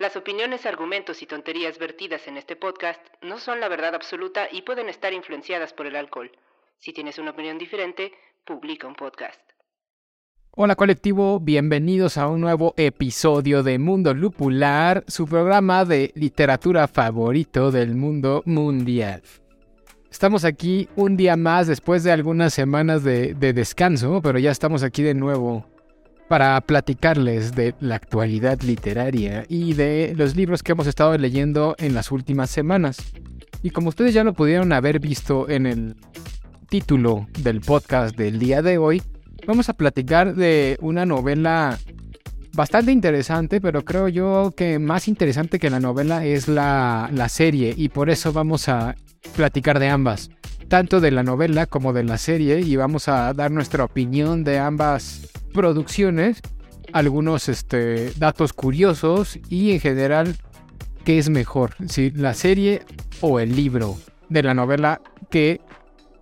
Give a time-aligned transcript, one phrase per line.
[0.00, 4.62] Las opiniones, argumentos y tonterías vertidas en este podcast no son la verdad absoluta y
[4.62, 6.30] pueden estar influenciadas por el alcohol.
[6.78, 8.10] Si tienes una opinión diferente,
[8.46, 9.38] publica un podcast.
[10.52, 17.70] Hola colectivo, bienvenidos a un nuevo episodio de Mundo Lupular, su programa de literatura favorito
[17.70, 19.20] del mundo mundial.
[20.10, 24.82] Estamos aquí un día más después de algunas semanas de, de descanso, pero ya estamos
[24.82, 25.66] aquí de nuevo
[26.30, 31.92] para platicarles de la actualidad literaria y de los libros que hemos estado leyendo en
[31.92, 32.98] las últimas semanas.
[33.64, 35.96] Y como ustedes ya lo pudieron haber visto en el
[36.68, 39.02] título del podcast del día de hoy,
[39.44, 41.76] vamos a platicar de una novela
[42.52, 47.74] bastante interesante, pero creo yo que más interesante que la novela es la, la serie
[47.76, 48.94] y por eso vamos a
[49.34, 50.30] platicar de ambas,
[50.68, 54.60] tanto de la novela como de la serie y vamos a dar nuestra opinión de
[54.60, 56.40] ambas producciones,
[56.92, 60.36] algunos este, datos curiosos y en general
[61.04, 62.82] qué es mejor, si la serie
[63.20, 63.96] o el libro
[64.28, 65.60] de la novela que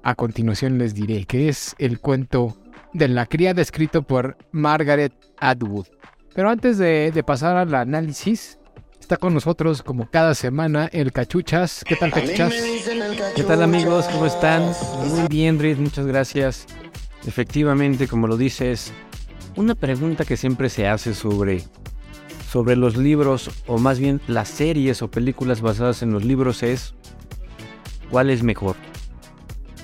[0.03, 2.57] a continuación les diré, que es el cuento
[2.93, 5.87] de la criada escrito por Margaret Atwood.
[6.35, 8.59] Pero antes de, de pasar al análisis,
[9.01, 11.85] está con nosotros como cada semana el Cachuchas.
[11.87, 12.55] ¿Qué tal Cachuchas?
[13.35, 14.07] ¿Qué tal amigos?
[14.07, 14.63] ¿Cómo están?
[15.09, 16.67] Muy bien, Riz, muchas gracias.
[17.27, 18.93] Efectivamente, como lo dices,
[19.59, 21.65] una pregunta que siempre se hace sobre,
[22.49, 26.95] sobre los libros, o más bien las series o películas basadas en los libros es,
[28.09, 28.77] ¿cuál es mejor?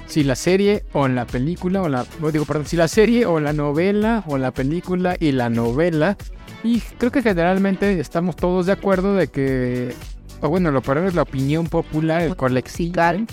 [0.07, 3.53] Si la serie o la película, o la, digo, perdón, si la serie o la
[3.53, 6.17] novela, o la película y la novela.
[6.63, 9.93] Y creo que generalmente estamos todos de acuerdo de que,
[10.41, 13.27] o bueno, lo peor es la opinión popular, el colexical,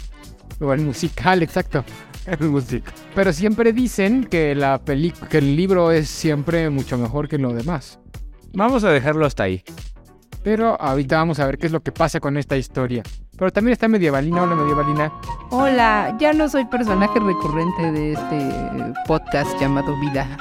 [0.60, 1.86] o el musical, exacto.
[3.16, 4.82] Pero siempre dicen que, la
[5.30, 8.00] que el libro es siempre mucho mejor que lo demás.
[8.54, 9.64] Vamos a dejarlo hasta ahí.
[10.44, 13.04] Pero ahorita vamos a ver qué es lo que pasa con esta historia.
[13.38, 14.44] Pero también está Medievalina.
[14.44, 15.14] Hola, Medievalina.
[15.52, 20.38] Hola, ya no soy personaje recurrente de este podcast llamado Vida.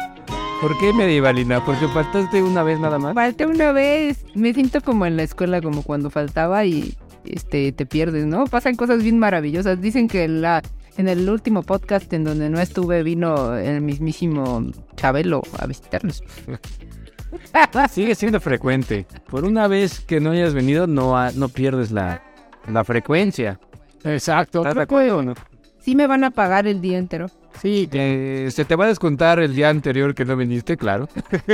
[0.61, 1.65] ¿Por qué Medievalina?
[1.65, 3.15] Porque faltaste una vez nada más.
[3.15, 4.25] Falté una vez.
[4.35, 8.45] Me siento como en la escuela, como cuando faltaba y este te pierdes, ¿no?
[8.45, 9.81] Pasan cosas bien maravillosas.
[9.81, 10.63] Dicen que la
[10.97, 14.65] en el último podcast en donde no estuve vino el mismísimo
[14.97, 16.23] Chabelo a visitarnos.
[17.91, 19.07] Sigue siendo frecuente.
[19.29, 22.23] Por una vez que no hayas venido, no, no pierdes la,
[22.69, 23.61] la frecuencia.
[24.05, 24.65] Exacto.
[24.65, 25.35] no?
[25.79, 27.27] Sí me van a pagar el día entero.
[27.61, 31.09] Sí, se te va a descontar el día anterior que no viniste, claro.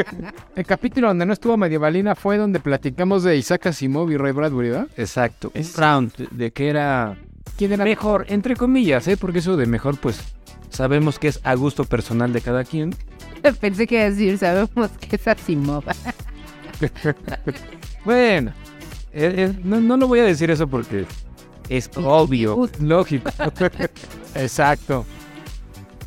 [0.54, 4.70] el capítulo donde no estuvo Medievalina fue donde platicamos de Isaac Asimov y Ray Bradbury,
[4.70, 4.88] ¿verdad?
[4.96, 5.50] Exacto.
[5.54, 7.16] Es round, de que era
[7.56, 9.16] quién era mejor, entre comillas, ¿eh?
[9.16, 10.20] Porque eso de mejor, pues
[10.70, 12.94] sabemos que es a gusto personal de cada quien.
[13.60, 15.84] Pensé que decir, sabemos que es Asimov.
[18.04, 18.52] bueno,
[19.12, 21.06] eh, eh, no, no lo voy a decir eso porque
[21.68, 23.30] es obvio, lógico.
[24.34, 25.04] Exacto.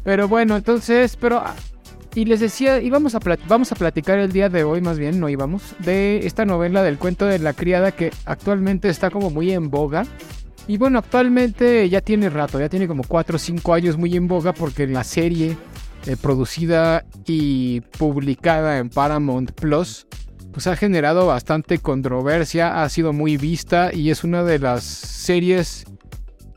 [0.03, 1.43] Pero bueno, entonces, pero...
[2.15, 5.29] Y les decía, íbamos a, vamos a platicar el día de hoy, más bien, no
[5.29, 9.69] íbamos, de esta novela del cuento de la criada que actualmente está como muy en
[9.69, 10.05] boga.
[10.69, 14.27] Y bueno, actualmente ya tiene rato, ya tiene como 4 o 5 años muy en
[14.27, 15.57] boga porque la serie
[16.05, 20.05] eh, producida y publicada en Paramount Plus
[20.53, 25.85] pues ha generado bastante controversia, ha sido muy vista y es una de las series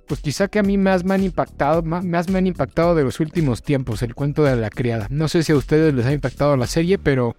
[0.07, 3.19] pues quizá que a mí más me han impactado, más me han impactado de los
[3.19, 5.07] últimos tiempos, el cuento de la criada.
[5.09, 7.35] No sé si a ustedes les ha impactado la serie, pero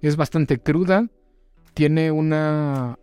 [0.00, 1.08] es bastante cruda,
[1.74, 2.96] tiene una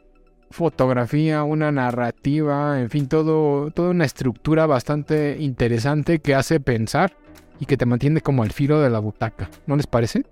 [0.51, 7.15] fotografía, una narrativa, en fin, todo, toda una estructura bastante interesante que hace pensar
[7.59, 9.49] y que te mantiene como al filo de la butaca.
[9.67, 10.25] ¿No les parece?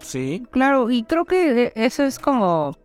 [0.00, 0.44] Sí.
[0.50, 2.76] Claro, y creo que eso es como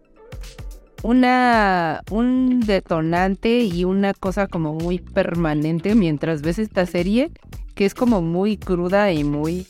[1.04, 7.30] una un detonante y una cosa como muy permanente mientras ves esta serie
[7.76, 9.68] que es como muy cruda y muy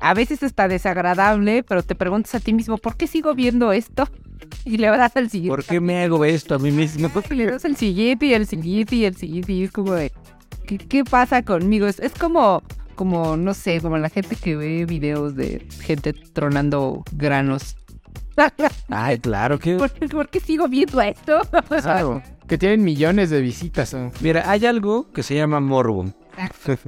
[0.00, 4.06] a veces está desagradable, pero te preguntas a ti mismo, ¿por qué sigo viendo esto?
[4.64, 5.56] Y le das al siguiente.
[5.56, 7.10] ¿Por qué me hago esto a mí mismo?
[7.30, 10.10] Y le das el siguiente y el siguiente y el siguiente y es como de,
[10.66, 11.86] ¿qué, pasa conmigo?
[11.86, 12.62] Es, es como,
[12.94, 17.76] como, no sé, como la gente que ve videos de gente tronando granos
[18.88, 19.76] Ay, claro que...
[19.76, 21.40] ¿Por, por qué sigo viendo esto?
[21.68, 22.22] Claro.
[22.46, 23.96] Que tienen millones de visitas.
[24.20, 26.12] Mira, hay algo que se llama morbo.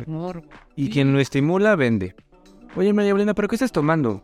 [0.06, 0.42] Morbo.
[0.74, 2.14] Y quien lo estimula, vende.
[2.76, 4.22] Oye, María Elena, ¿pero qué estás tomando?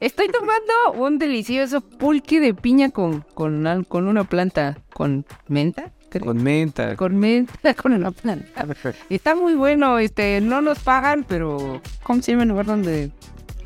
[0.00, 5.92] Estoy tomando un delicioso pulque de piña con, con, con una planta, con menta.
[6.08, 6.24] creo.
[6.24, 6.96] Con menta.
[6.96, 8.66] Con menta, con una planta.
[9.10, 13.10] Está muy bueno, este, no nos pagan, pero ¿cómo se llama el lugar donde?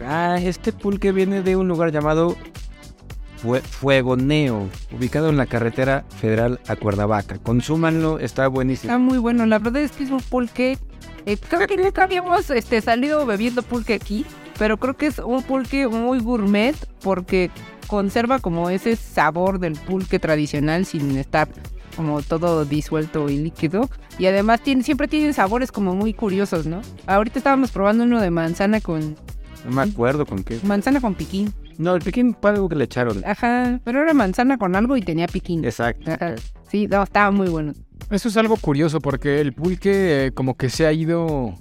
[0.05, 2.37] Ah, este pulque viene de un lugar llamado
[3.37, 7.39] Fue- Fuegoneo, ubicado en la carretera federal a Cuernavaca.
[7.39, 8.91] Consúmanlo, está buenísimo.
[8.93, 10.79] Está muy bueno, la verdad es que es un pulque.
[11.27, 14.27] eh, creo que nunca habíamos este, salido bebiendo pulque aquí,
[14.59, 17.51] pero creo que es un pulque muy gourmet porque
[17.87, 21.49] conserva como ese sabor del pulque tradicional sin estar
[21.97, 23.89] como todo disuelto y líquido.
[24.19, 26.81] Y además tiene, siempre tienen sabores como muy curiosos, ¿no?
[27.07, 29.17] Ahorita estábamos probando uno de manzana con
[29.65, 30.59] No me acuerdo con qué.
[30.65, 31.53] manzana con piquín.
[31.79, 33.23] No, el piquín fue algo que le echaron.
[33.25, 35.65] Ajá, pero era manzana con algo y tenía piquín.
[35.65, 36.11] Exacto.
[36.13, 36.35] Ajá.
[36.69, 37.73] Sí, no, estaba muy bueno.
[38.11, 41.55] Eso es algo curioso porque el pulque eh, como que se ha ido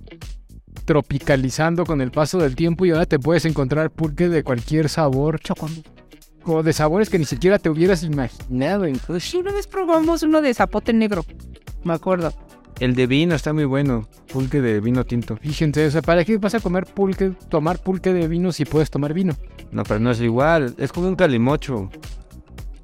[0.86, 5.40] tropicalizando con el paso del tiempo y ahora te puedes encontrar pulque de cualquier sabor.
[6.46, 8.86] O de sabores que ni siquiera te hubieras imaginado.
[9.20, 11.26] Sí, una vez probamos uno de zapote negro,
[11.84, 12.34] me acuerdo.
[12.80, 14.08] El de vino está muy bueno.
[14.32, 15.38] Pulque de vino tinto.
[15.38, 18.90] fíjense, o sea, ¿para qué vas a comer pulque, tomar pulque de vino si puedes
[18.90, 19.36] tomar vino?
[19.72, 20.74] No, pero no es igual.
[20.78, 21.90] Es como un calimocho.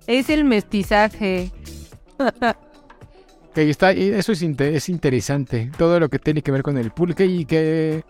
[0.05, 1.51] Es el mestizaje.
[3.59, 7.25] Que está, eso es, es interesante, todo lo que tiene que ver con el pulque
[7.25, 8.03] y que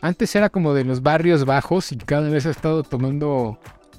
[0.00, 3.58] antes era como de los barrios bajos y cada vez ha estado tomando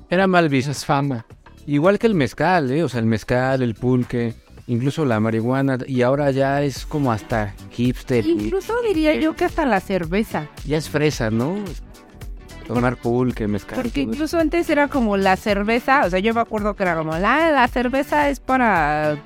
[0.09, 0.73] Era mal visto.
[0.73, 1.27] fama.
[1.67, 2.83] Igual que el mezcal, ¿eh?
[2.83, 4.33] O sea, el mezcal, el pulque,
[4.65, 5.77] incluso la marihuana.
[5.85, 8.25] Y ahora ya es como hasta hipster.
[8.25, 10.47] y Incluso diría yo que hasta la cerveza.
[10.65, 11.57] Ya es fresa, ¿no?
[12.65, 13.79] Tomar pulque, mezcal.
[13.81, 17.11] Porque incluso antes era como la cerveza, o sea, yo me acuerdo que era como,
[17.17, 19.17] la, la cerveza es para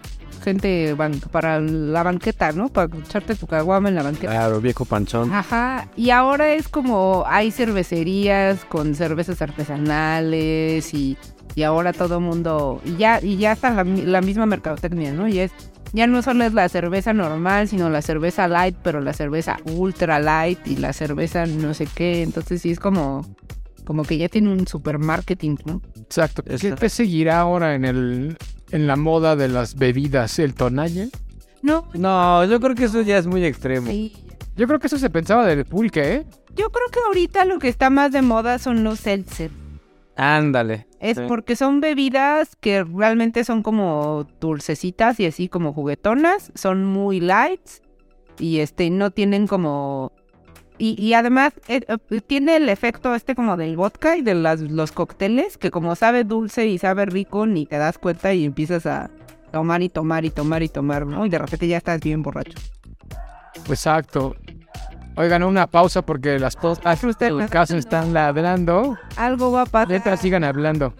[0.41, 2.69] gente, ban- para la banqueta, ¿no?
[2.69, 4.31] Para echarte tu caguama en la banqueta.
[4.33, 5.31] Claro, viejo panchón.
[5.31, 11.17] Ajá, y ahora es como hay cervecerías con cervezas artesanales y,
[11.55, 15.27] y ahora todo mundo, y ya, y ya está la, la misma mercadotecnia, ¿no?
[15.27, 15.51] Y es,
[15.93, 20.19] ya no solo es la cerveza normal, sino la cerveza light, pero la cerveza ultra
[20.19, 23.25] light y la cerveza no sé qué, entonces sí es como,
[23.85, 25.81] como que ya tiene un super marketing, ¿no?
[25.97, 26.43] Exacto.
[26.43, 28.37] ¿Qué te seguirá ahora en el
[28.71, 30.39] en la moda de las bebidas?
[30.39, 31.09] ¿El tonalle?
[31.61, 33.87] No, No, yo creo que eso ya es muy extremo.
[33.89, 34.13] sí.
[34.57, 36.25] Yo creo que eso se pensaba del pulque, ¿eh?
[36.55, 39.49] Yo creo que ahorita lo que está más de moda son los seltzer.
[40.17, 40.87] Ándale.
[40.99, 41.23] Es Sí.
[41.27, 47.61] porque son bebidas que realmente son como dulcecitas y así como juguetonas, son muy light
[48.39, 50.11] y este no tienen como
[50.81, 54.61] y, y además eh, eh, tiene el efecto este como del vodka y de las,
[54.61, 58.87] los cócteles que como sabe dulce y sabe rico ni te das cuenta y empiezas
[58.87, 59.11] a
[59.51, 61.23] tomar y tomar y tomar y tomar, ¿no?
[61.27, 62.57] Y de repente ya estás bien borracho.
[63.69, 64.35] Exacto.
[65.15, 68.97] Oigan, una pausa porque las cosas del caso están ladrando.
[69.17, 69.89] Algo va a pasar.
[69.89, 70.95] Neta, sigan hablando.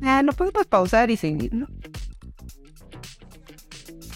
[0.00, 1.66] Ah, no podemos pausar y seguir, ¿no?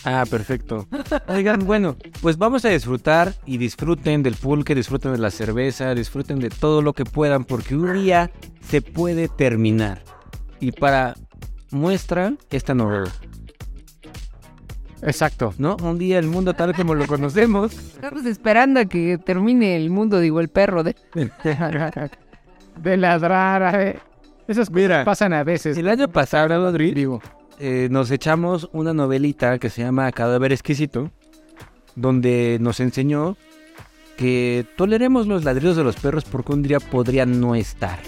[0.05, 0.87] Ah, perfecto.
[1.29, 6.39] Oigan, bueno, pues vamos a disfrutar y disfruten del pulque, disfruten de la cerveza, disfruten
[6.41, 8.31] de todo lo que puedan, porque un día
[8.69, 10.03] se puede terminar.
[10.61, 11.15] Y para
[11.71, 13.11] muestra esta novela,
[15.03, 15.53] Exacto.
[15.59, 15.77] ¿no?
[15.83, 17.75] Un día el mundo tal como lo conocemos.
[17.75, 20.97] Estamos esperando a que termine el mundo, digo, el perro de...
[22.81, 23.63] De ladrar.
[23.63, 24.01] a ver.
[24.49, 25.77] Esas cosas Mira, pasan a veces.
[25.79, 27.23] El año pasado, Madrid, Digo,
[27.59, 31.11] eh, nos echamos una novelita que se llama Cadáver Exquisito,
[31.97, 33.37] donde nos enseñó
[34.17, 38.01] que toleremos los ladridos de los perros porque un día podrían no estar.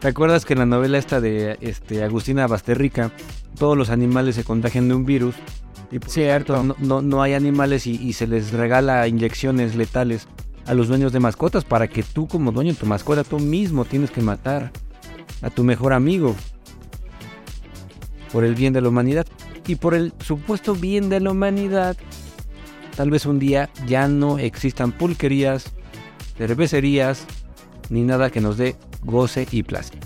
[0.00, 3.12] ¿Te acuerdas que en la novela esta de este, Agustina Basterrica,
[3.58, 5.34] todos los animales se contagian de un virus?
[5.90, 6.62] Y Cierto.
[6.62, 10.26] no, no, no hay animales y, y se les regala inyecciones letales
[10.66, 13.84] a los dueños de mascotas para que tú como dueño de tu mascota tú mismo
[13.84, 14.72] tienes que matar
[15.42, 16.34] a tu mejor amigo
[18.32, 19.26] por el bien de la humanidad
[19.66, 21.96] y por el supuesto bien de la humanidad.
[22.96, 25.72] Tal vez un día ya no existan pulquerías,
[26.36, 27.26] cervecerías,
[27.90, 29.98] ni nada que nos dé goce y placer.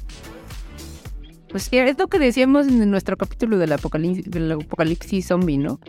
[1.48, 5.80] Pues que es lo que decíamos en nuestro capítulo del apocalipsis, del apocalipsis zombie, ¿no?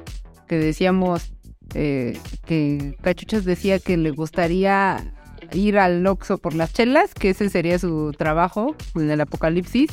[0.47, 1.33] Que decíamos
[1.73, 5.13] eh, que Cachuchas decía que le gustaría
[5.53, 9.89] ir al Oxxo por las chelas, que ese sería su trabajo en el apocalipsis.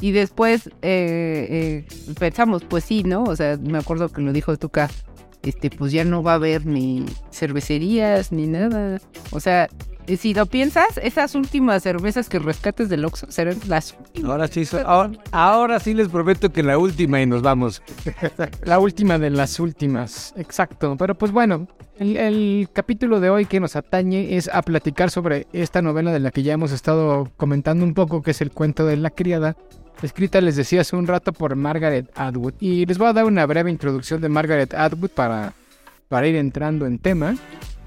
[0.00, 3.22] Y después eh, eh, pensamos, pues sí, ¿no?
[3.24, 4.90] O sea, me acuerdo que lo dijo Tuca,
[5.42, 9.00] este, pues ya no va a haber ni cervecerías ni nada.
[9.30, 9.68] O sea,
[10.08, 14.30] Y si lo piensas, esas últimas cervezas que rescates del Oxxo serán las últimas.
[14.32, 17.82] Ahora sí, so- ahora, ahora sí les prometo que la última y nos vamos.
[18.64, 20.96] La última de las últimas, exacto.
[20.98, 21.68] Pero pues bueno,
[22.00, 26.18] el, el capítulo de hoy que nos atañe es a platicar sobre esta novela de
[26.18, 29.56] la que ya hemos estado comentando un poco, que es El cuento de la criada,
[30.06, 32.54] escrita, les decía hace un rato, por Margaret Atwood.
[32.60, 35.52] Y les voy a dar una breve introducción de Margaret Atwood para,
[36.08, 37.36] para ir entrando en tema.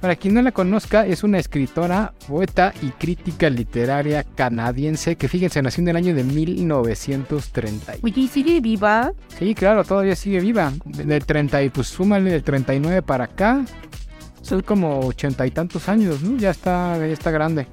[0.01, 5.62] Para quien no la conozca, es una escritora, poeta y crítica literaria canadiense que fíjense,
[5.62, 7.93] nació en el año de 1930.
[8.03, 9.13] Oye, ¿y sigue viva?
[9.39, 10.74] Sí, claro, todavía sigue viva.
[10.86, 13.65] Del 30 y pues súmale del 39 para acá.
[14.41, 16.38] Son como ochenta y tantos años, ¿no?
[16.38, 17.65] Ya está, ya está grande.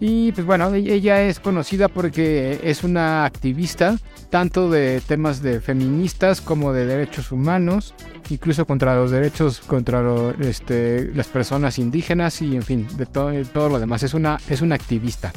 [0.00, 3.96] Y pues bueno, e- ella es conocida porque es una activista
[4.30, 7.94] tanto de temas de feministas como de derechos humanos,
[8.30, 13.68] incluso contra los derechos contra lo- este, las personas indígenas y en fin, de todo,
[13.68, 14.02] lo demás.
[14.02, 15.32] Es una, es una activista.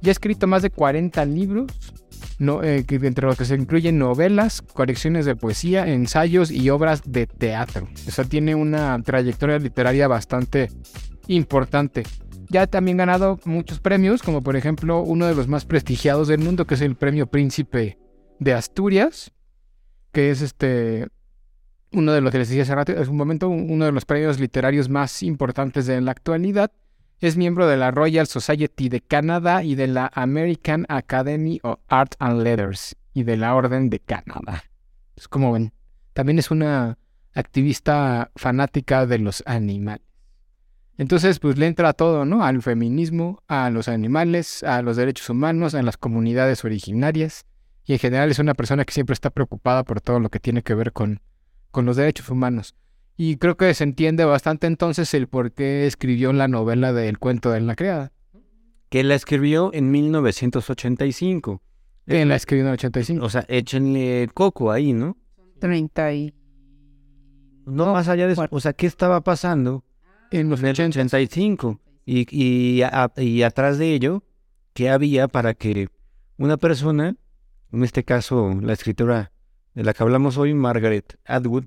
[0.00, 1.72] Ya ha escrito más de 40 libros,
[2.38, 7.26] no, eh, entre los que se incluyen novelas, colecciones de poesía, ensayos y obras de
[7.26, 7.88] teatro.
[8.06, 10.68] O sea, tiene una trayectoria literaria bastante
[11.26, 12.02] importante.
[12.54, 16.38] Ya ha también ganado muchos premios, como por ejemplo uno de los más prestigiados del
[16.38, 17.98] mundo, que es el Premio Príncipe
[18.38, 19.32] de Asturias,
[20.12, 21.08] que es este
[21.90, 24.38] uno de los que les decía hace rato, es un momento uno de los premios
[24.38, 26.70] literarios más importantes de la actualidad.
[27.18, 32.14] Es miembro de la Royal Society de Canadá y de la American Academy of Art
[32.20, 34.62] and Letters y de la Orden de Canadá.
[35.16, 35.72] Es como ven,
[36.12, 36.98] también es una
[37.34, 40.03] activista fanática de los animales.
[40.96, 42.44] Entonces, pues le entra a todo, ¿no?
[42.44, 47.44] Al feminismo, a los animales, a los derechos humanos, a las comunidades originarias.
[47.84, 50.62] Y en general es una persona que siempre está preocupada por todo lo que tiene
[50.62, 51.20] que ver con,
[51.72, 52.76] con los derechos humanos.
[53.16, 57.50] Y creo que se entiende bastante entonces el por qué escribió la novela del cuento
[57.50, 58.12] de la criada.
[58.88, 61.60] Que la escribió en 1985.
[62.06, 63.24] En la escribió en el 85.
[63.24, 65.16] O sea, échenle coco ahí, ¿no?
[65.58, 66.34] 30 y...
[67.66, 68.46] No más allá de eso.
[68.50, 69.84] O sea, ¿qué estaba pasando
[70.34, 70.98] En los en el 80.
[71.00, 71.80] 85?
[72.06, 74.24] Y, y, a- y atrás de ello,
[74.72, 75.88] ¿qué había para que
[76.36, 77.16] una persona,
[77.72, 79.30] en este caso la escritora
[79.74, 81.66] de la que hablamos hoy, Margaret Atwood,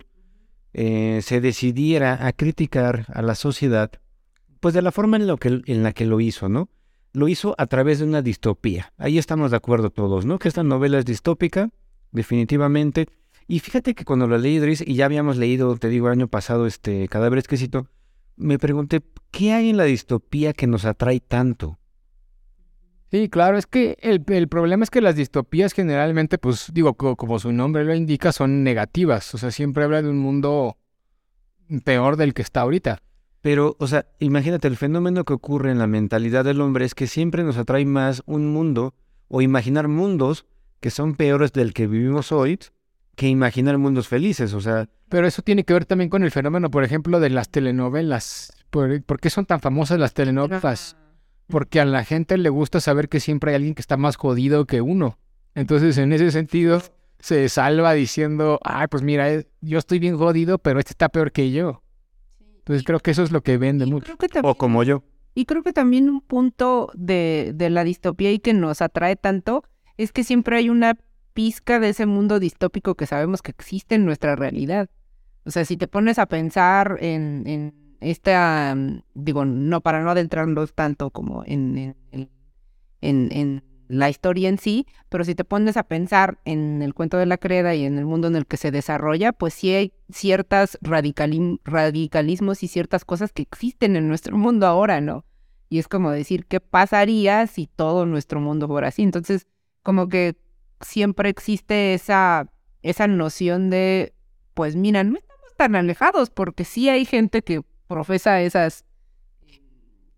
[0.74, 3.90] eh, se decidiera a criticar a la sociedad,
[4.60, 6.70] pues de la forma en, lo que, en la que lo hizo, ¿no?
[7.14, 8.92] Lo hizo a través de una distopía.
[8.98, 10.40] Ahí estamos de acuerdo todos, ¿no?
[10.40, 11.70] Que esta novela es distópica,
[12.12, 13.08] definitivamente.
[13.48, 16.28] Y fíjate que cuando lo leí, Idris, y ya habíamos leído, te digo, el año
[16.28, 17.88] pasado, este Cadáver Exquisito,
[18.38, 19.02] me pregunté,
[19.32, 21.78] ¿qué hay en la distopía que nos atrae tanto?
[23.10, 27.16] Sí, claro, es que el, el problema es que las distopías generalmente, pues digo, co-
[27.16, 29.34] como su nombre lo indica, son negativas.
[29.34, 30.78] O sea, siempre habla de un mundo
[31.84, 33.02] peor del que está ahorita.
[33.42, 37.08] Pero, o sea, imagínate, el fenómeno que ocurre en la mentalidad del hombre es que
[37.08, 38.94] siempre nos atrae más un mundo
[39.30, 40.46] o imaginar mundos
[40.82, 42.60] que son peores del que vivimos hoy
[43.18, 44.54] que imaginar mundos felices.
[44.54, 47.50] O sea, Pero eso tiene que ver también con el fenómeno, por ejemplo, de las
[47.50, 48.54] telenovelas.
[48.70, 50.96] ¿Por, por qué son tan famosas las telenovelas?
[51.48, 54.66] Porque a la gente le gusta saber que siempre hay alguien que está más jodido
[54.66, 55.18] que uno.
[55.56, 56.82] Entonces, en ese sentido,
[57.20, 61.32] se salva diciendo, ay, pues mira, eh, yo estoy bien jodido, pero este está peor
[61.32, 61.82] que yo.
[62.60, 64.06] Entonces creo que eso es lo que vende Y mucho.
[64.06, 65.04] creo que también o como yo.
[65.34, 69.64] Y creo que también un punto de, de la distopía y que nos atrae tanto
[69.98, 70.98] es que siempre hay una
[71.38, 74.90] pizca de ese mundo distópico que sabemos que existe en nuestra realidad.
[75.46, 80.10] O sea, si te pones a pensar en, en esta, mm, digo, no para no
[80.10, 85.84] adentrarnos tanto como en, en, en- la historia en sí, pero si te pones a
[85.84, 88.72] pensar en el cuento de la creda y en el mundo en el que se
[88.72, 95.02] desarrolla, pues sí hay ciertas radicalismos y ciertas cosas que existen en nuestro mundo ahora,
[95.02, 95.24] ¿no?
[95.70, 99.04] Y es como decir, ¿qué pasaría si todo nuestro mundo fuera así?
[99.04, 99.48] Entonces,
[99.84, 100.36] como que
[100.82, 104.14] siempre existe esa, esa noción de,
[104.54, 108.86] pues mira, no estamos tan alejados, porque sí hay gente que profesa esas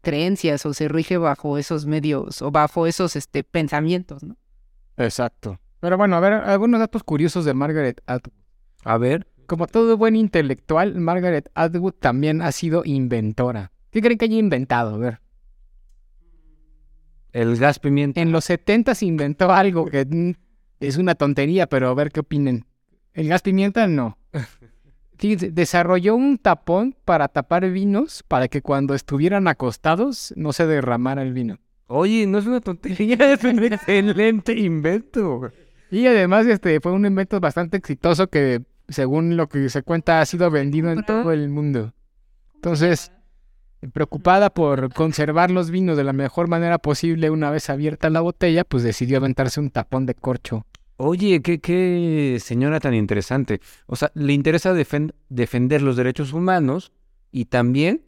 [0.01, 4.38] creencias o se rige bajo esos medios o bajo esos este, pensamientos, ¿no?
[4.98, 5.60] Exacto.
[5.80, 8.34] Pero bueno, a ver, algunos datos curiosos de Margaret Atwood.
[8.84, 13.72] A ver, Como todo buen intelectual, Margaret Atwood también ha sido inventora.
[13.92, 14.96] ¿Qué creen que haya inventado?
[14.96, 15.22] A ver.
[17.32, 18.22] el gas pimienta.
[18.22, 20.06] En los 70 se inventó algo que
[20.80, 22.66] es una tontería, pero a ver qué opinen.
[23.14, 24.18] El gas pimienta no.
[25.18, 31.24] Fíjense, desarrolló un tapón para tapar vinos para que cuando estuvieran acostados no se derramara
[31.24, 31.58] el vino.
[31.88, 35.52] Oye, no es una tontería, es un excelente invento.
[35.92, 40.26] Y además este fue un invento bastante exitoso que, según lo que se cuenta, ha
[40.26, 41.94] sido vendido en todo el mundo.
[42.56, 43.12] Entonces,
[43.94, 48.64] preocupada por conservar los vinos de la mejor manera posible una vez abierta la botella,
[48.64, 50.66] pues decidió aventarse un tapón de corcho.
[50.98, 53.62] Oye, qué, qué señora tan interesante.
[53.86, 56.92] O sea, le interesa defen- defender los derechos humanos
[57.32, 58.02] y también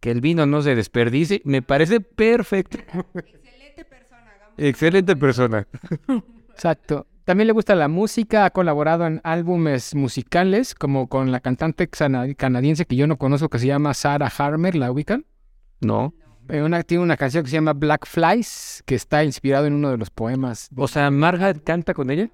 [0.00, 1.42] que el vino no se desperdicie.
[1.44, 2.78] Me parece perfecto.
[3.14, 4.32] Excelente persona.
[4.56, 5.66] Excelente persona.
[6.50, 7.06] Exacto.
[7.28, 12.86] También le gusta la música, ha colaborado en álbumes musicales, como con la cantante canadiense
[12.86, 15.26] que yo no conozco, que se llama Sarah Harmer, ¿la ubican?
[15.82, 16.14] No.
[16.48, 19.90] Eh, una- tiene una canción que se llama Black Flies, que está inspirado en uno
[19.90, 20.70] de los poemas.
[20.74, 22.30] O sea, Margaret canta con ella.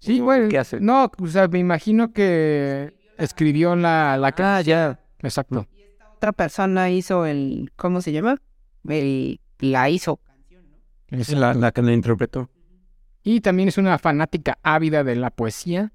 [0.00, 0.50] Sí, bueno.
[0.50, 0.80] ¿Qué hace?
[0.80, 5.00] No, o sea, me imagino que escribió la, la Ah, ya.
[5.20, 5.66] Exacto.
[6.16, 8.36] Otra persona hizo el, ¿cómo se llama?
[8.86, 10.20] El, la hizo.
[11.08, 12.50] Es la, la que la interpretó.
[13.24, 15.92] Y también es una fanática ávida de la poesía.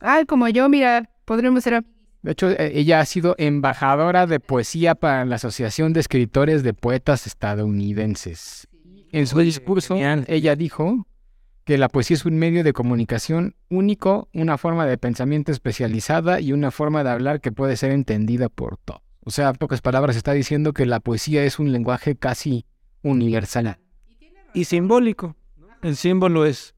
[0.00, 1.84] Ay, como yo, mira, podríamos ser...
[2.22, 6.74] De hecho, eh, ella ha sido embajadora de poesía para la Asociación de Escritores de
[6.74, 8.68] Poetas Estadounidenses.
[9.12, 10.24] En su Oye, discurso, genial.
[10.26, 11.06] ella dijo
[11.64, 16.52] que la poesía es un medio de comunicación único, una forma de pensamiento especializada y
[16.52, 19.02] una forma de hablar que puede ser entendida por todos.
[19.24, 22.66] O sea, en pocas palabras, está diciendo que la poesía es un lenguaje casi
[23.02, 23.78] universal.
[24.52, 25.36] Y simbólico.
[25.82, 26.74] El símbolo es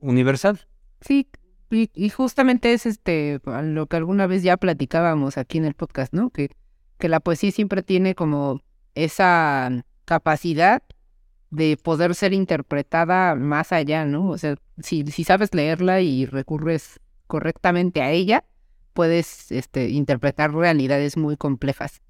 [0.00, 0.66] universal.
[1.00, 1.28] Sí,
[1.70, 6.12] y, y justamente es este lo que alguna vez ya platicábamos aquí en el podcast,
[6.12, 6.30] ¿no?
[6.30, 6.50] Que,
[6.98, 8.62] que la poesía siempre tiene como
[8.94, 10.82] esa capacidad
[11.50, 14.30] de poder ser interpretada más allá, ¿no?
[14.30, 18.44] O sea, si, si sabes leerla y recurres correctamente a ella,
[18.92, 22.02] puedes este, interpretar realidades muy complejas.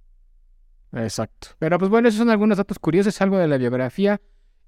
[0.93, 1.49] Exacto.
[1.59, 4.21] Pero pues bueno, esos son algunos datos curiosos, algo de la biografía.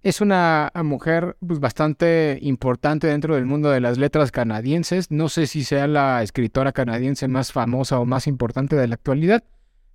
[0.02, 5.11] Es una mujer pues, bastante importante dentro del mundo de las letras canadienses.
[5.11, 9.43] No sé si sea la escritora canadiense más famosa o más importante de la actualidad.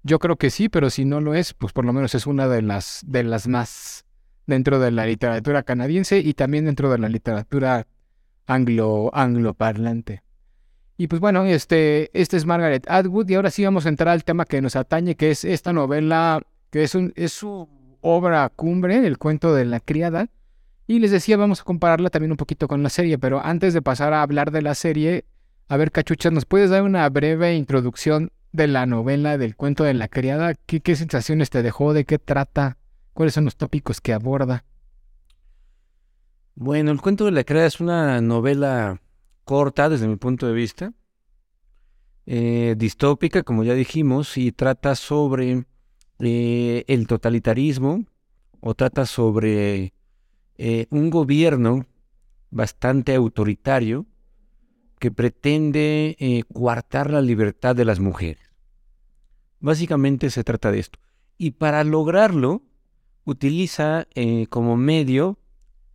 [0.04, 2.50] Yo creo que sí, pero si no lo es, pues por lo menos es una
[2.50, 4.04] de las, de las más
[4.46, 7.88] dentro de la literatura canadiense y también dentro de la literatura
[8.46, 10.22] anglo, angloparlante.
[10.98, 14.26] Y pues bueno, este, este es Margaret Atwood y ahora sí vamos a entrar al
[14.26, 17.70] tema que nos atañe, que es esta novela, que es, un, es su
[18.04, 20.30] obra cumbre, el cuento de la criada.
[20.86, 23.82] Y les decía, vamos a compararla también un poquito con la serie, pero antes de
[23.82, 25.26] pasar a hablar de la serie,
[25.70, 29.94] a ver, Cachucha, ¿nos puedes dar una breve introducción de la novela del cuento de
[29.94, 30.54] la criada?
[30.54, 31.94] ¿Qué, qué sensaciones te dejó?
[31.94, 32.78] ¿De qué trata?
[33.14, 34.66] ¿Cuáles son los tópicos que aborda?
[36.56, 39.02] Bueno, el cuento de la criada es una novela
[39.46, 40.94] corta desde mi punto de vista,
[42.26, 45.66] eh, distópica, como ya dijimos, y trata sobre
[46.20, 48.06] eh, el totalitarismo
[48.66, 49.94] o trata sobre
[50.58, 51.86] eh, un gobierno
[52.50, 54.06] bastante autoritario
[55.00, 58.54] que pretende eh, coartar la libertad de las mujeres.
[59.60, 61.00] Básicamente se trata de esto.
[61.38, 62.62] Y para lograrlo,
[63.26, 65.40] utiliza eh, como medio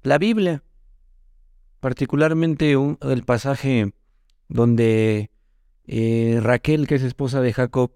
[0.03, 0.63] la Biblia
[1.81, 3.93] particularmente el pasaje
[4.49, 5.31] donde
[5.87, 7.93] Raquel, que es esposa de Jacob,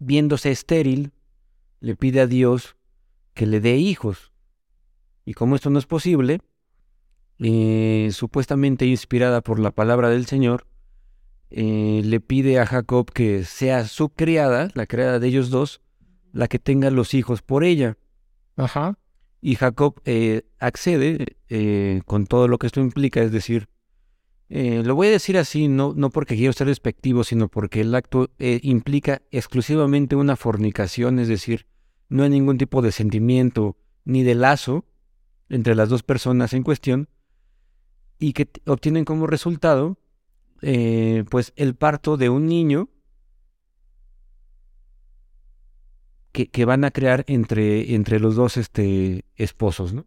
[0.00, 1.12] viéndose estéril,
[1.78, 2.76] le pide a Dios
[3.34, 4.32] que le dé hijos.
[5.24, 6.40] Y como esto no es posible,
[7.38, 10.66] eh, supuestamente inspirada por la palabra del Señor,
[11.50, 15.80] eh, le pide a Jacob que sea su criada, la criada de ellos dos,
[16.32, 17.96] la que tenga los hijos por ella.
[18.56, 18.98] Ajá.
[19.40, 21.36] Y Jacob eh, accede
[22.04, 23.69] con todo lo que esto implica, es decir,
[24.52, 27.94] eh, lo voy a decir así, no, no porque quiero ser despectivo, sino porque el
[27.94, 31.66] acto eh, implica exclusivamente una fornicación, es decir,
[32.08, 34.84] no hay ningún tipo de sentimiento ni de lazo
[35.48, 37.08] entre las dos personas en cuestión,
[38.18, 39.98] y que obtienen como resultado,
[40.62, 42.88] eh, pues, el parto de un niño
[46.32, 50.06] que, que van a crear entre, entre los dos este, esposos, ¿no?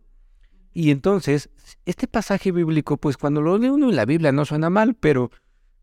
[0.73, 1.49] Y entonces,
[1.85, 5.29] este pasaje bíblico, pues cuando lo lee uno en la Biblia no suena mal, pero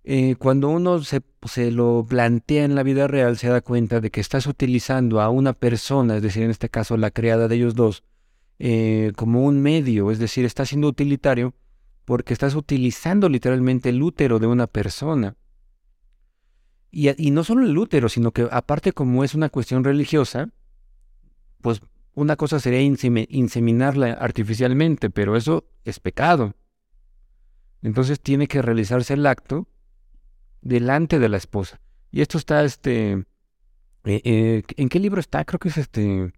[0.02, 4.10] eh, cuando uno se, se lo plantea en la vida real, se da cuenta de
[4.10, 7.74] que estás utilizando a una persona, es decir, en este caso la criada de ellos
[7.74, 8.02] dos,
[8.58, 11.54] eh, como un medio, es decir, está siendo utilitario
[12.04, 15.36] porque estás utilizando literalmente el útero de una persona.
[16.92, 20.48] Y no solo el útero, sino que aparte como es una cuestión religiosa,
[21.60, 21.80] pues
[22.20, 26.54] una cosa sería inseminarla artificialmente, pero eso es pecado.
[27.82, 29.68] Entonces tiene que realizarse el acto
[30.60, 31.80] delante de la esposa.
[32.10, 33.12] Y esto está, este,
[34.04, 35.44] eh, eh, ¿en qué libro está?
[35.44, 36.32] Creo que es este,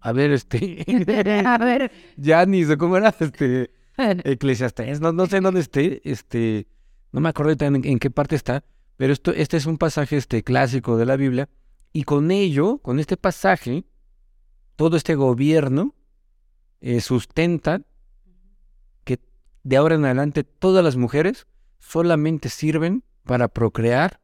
[0.00, 0.84] a ver, este,
[1.46, 1.90] A ver.
[2.22, 3.14] Janis, ¿o cómo era?
[3.18, 6.66] Este, Eclesiastés, no, no sé dónde esté, este,
[7.12, 8.64] no me acuerdo en, en qué parte está,
[8.96, 11.48] pero esto, este es un pasaje este, clásico de la Biblia
[11.92, 13.84] Y con ello, con este pasaje,
[14.76, 15.94] todo este gobierno
[16.80, 17.82] eh, sustenta
[19.04, 19.18] que
[19.64, 21.46] de ahora en adelante todas las mujeres
[21.78, 24.20] solamente sirven para procrear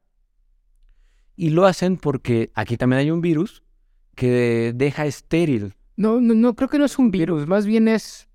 [1.37, 3.63] y lo hacen porque aquí también hay un virus
[4.15, 5.75] que deja estéril.
[5.97, 8.29] No, no, no, creo que no es un virus, más bien es,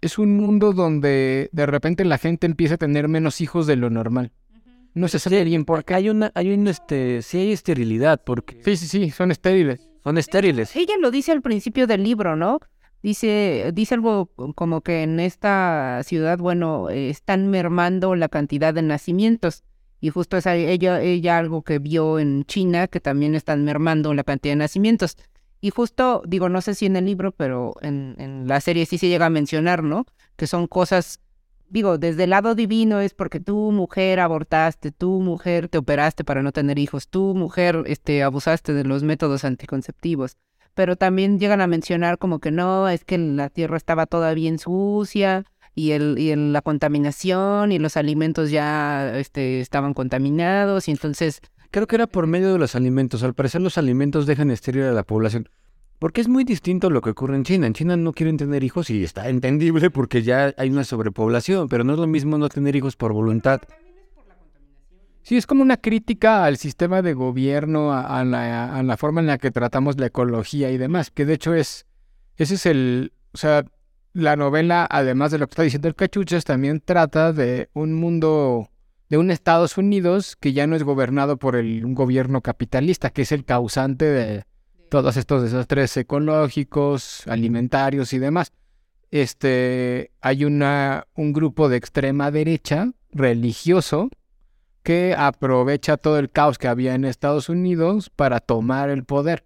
[0.00, 3.90] es un mundo donde de repente la gente empieza a tener menos hijos de lo
[3.90, 4.32] normal.
[4.92, 8.60] No se sabe bien por Porque hay una, hay un, este, sí hay esterilidad, porque
[8.64, 9.89] Sí, sí, sí, son estériles.
[10.02, 10.74] Son estériles.
[10.76, 12.60] Ella lo dice al principio del libro, ¿no?
[13.02, 18.82] Dice, dice algo como que en esta ciudad, bueno, eh, están mermando la cantidad de
[18.82, 19.64] nacimientos.
[20.00, 24.24] Y justo es ella, ella algo que vio en China, que también están mermando la
[24.24, 25.16] cantidad de nacimientos.
[25.60, 28.96] Y justo, digo, no sé si en el libro, pero en, en la serie sí
[28.96, 30.06] se llega a mencionar, ¿no?
[30.36, 31.20] Que son cosas,
[31.70, 36.42] digo, desde el lado divino es porque tú, mujer, abortaste, tú, mujer, te operaste para
[36.42, 40.36] no tener hijos, tú, mujer, este, abusaste de los métodos anticonceptivos
[40.72, 44.58] pero también llegan a mencionar como que no, es que la tierra estaba toda bien
[44.58, 50.92] sucia y, el, y el- la contaminación y los alimentos ya este, estaban contaminados y
[50.92, 51.40] entonces,
[51.72, 53.22] Creo que era por medio de los alimentos.
[53.24, 55.48] Al parecer los alimentos dejan estéril a la población.
[56.00, 57.66] Porque es muy distinto lo que ocurre en China.
[57.66, 61.84] En China no quieren tener hijos y está entendible porque ya hay una sobrepoblación, pero
[61.84, 63.60] no es lo mismo no tener hijos por voluntad.
[65.22, 69.36] Sí, es como una crítica al sistema de gobierno, a, la, la forma en la
[69.36, 71.84] que tratamos la ecología y demás, que de hecho es,
[72.36, 73.66] ese es el, o sea,
[74.14, 78.70] la novela, además de lo que está diciendo el Cachuchas, también trata de un mundo,
[79.10, 83.22] de un Estados Unidos que ya no es gobernado por el, un gobierno capitalista, que
[83.22, 84.44] es el causante de
[84.90, 88.52] todos estos desastres ecológicos, alimentarios y demás.
[89.10, 94.10] Este, hay una, un grupo de extrema derecha religioso
[94.82, 99.44] que aprovecha todo el caos que había en Estados Unidos para tomar el poder.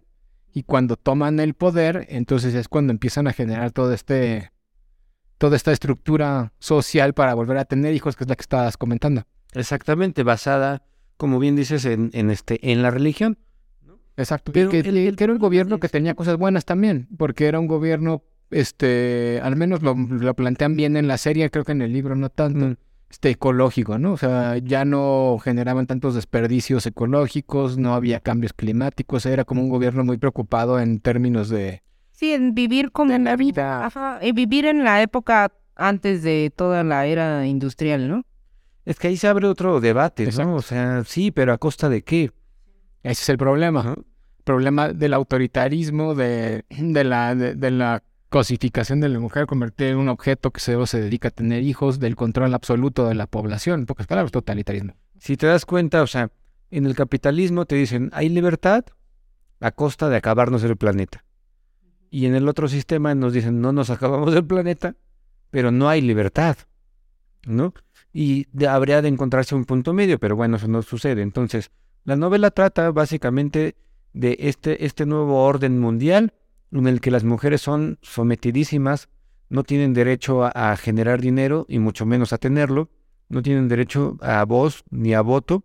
[0.53, 4.51] Y cuando toman el poder, entonces es cuando empiezan a generar todo este
[5.37, 9.23] toda esta estructura social para volver a tener hijos, que es la que estabas comentando.
[9.53, 10.83] Exactamente, basada,
[11.17, 13.37] como bien dices, en, en este, en la religión.
[14.17, 14.51] Exacto.
[14.51, 17.47] Pero que, el- el que era un gobierno es- que tenía cosas buenas también, porque
[17.47, 21.73] era un gobierno, este, al menos lo, lo plantean bien en la serie, creo que
[21.73, 24.13] en el libro no tanto, este, ecológico, ¿no?
[24.13, 29.69] O sea, ya no generaban tantos desperdicios ecológicos, no había cambios climáticos, era como un
[29.69, 31.81] gobierno muy preocupado en términos de...
[32.11, 33.11] sí, en vivir como...
[33.11, 33.85] De la vida.
[33.85, 38.25] Ajá, en vivir en la época antes de toda la era industrial, ¿no?
[38.85, 40.51] Es que ahí se abre otro debate, Exacto.
[40.51, 40.55] ¿no?
[40.57, 42.31] O sea, sí, pero ¿a costa de qué?
[43.11, 43.79] Ese es el problema.
[43.81, 43.95] Ajá.
[44.43, 49.97] problema del autoritarismo, de, de la, de, de la cosificación de la mujer, convertir en
[49.97, 53.81] un objeto que solo se dedica a tener hijos, del control absoluto de la población.
[53.81, 54.93] En pocas palabras, totalitarismo.
[55.19, 56.29] Si te das cuenta, o sea,
[56.71, 58.85] en el capitalismo te dicen, hay libertad
[59.61, 61.23] a costa de acabarnos el planeta.
[62.11, 64.95] Y en el otro sistema nos dicen, no nos acabamos el planeta,
[65.49, 66.57] pero no hay libertad,
[67.45, 67.73] ¿no?
[68.13, 71.21] Y de- habría de encontrarse un punto medio, pero bueno, eso no sucede.
[71.21, 71.71] Entonces,
[72.05, 73.75] la novela trata básicamente
[74.13, 76.33] de este, este nuevo orden mundial
[76.71, 79.09] en el que las mujeres son sometidísimas,
[79.49, 82.89] no tienen derecho a, generar dinero y mucho menos a tenerlo,
[83.27, 85.63] no tienen derecho a voz ni a voto,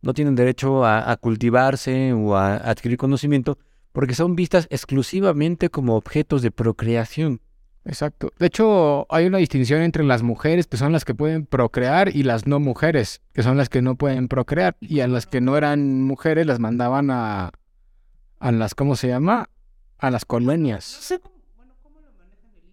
[0.00, 3.58] no tienen derecho a, a cultivarse o a adquirir conocimiento,
[3.92, 7.42] porque son vistas exclusivamente como objetos de procreación.
[7.90, 8.32] Exacto.
[8.38, 12.22] De hecho, hay una distinción entre las mujeres, que son las que pueden procrear, y
[12.22, 14.76] las no mujeres, que son las que no pueden procrear.
[14.80, 17.50] Y a las que no eran mujeres las mandaban a,
[18.38, 19.50] a las, ¿cómo se llama?
[19.98, 21.12] A las colonias.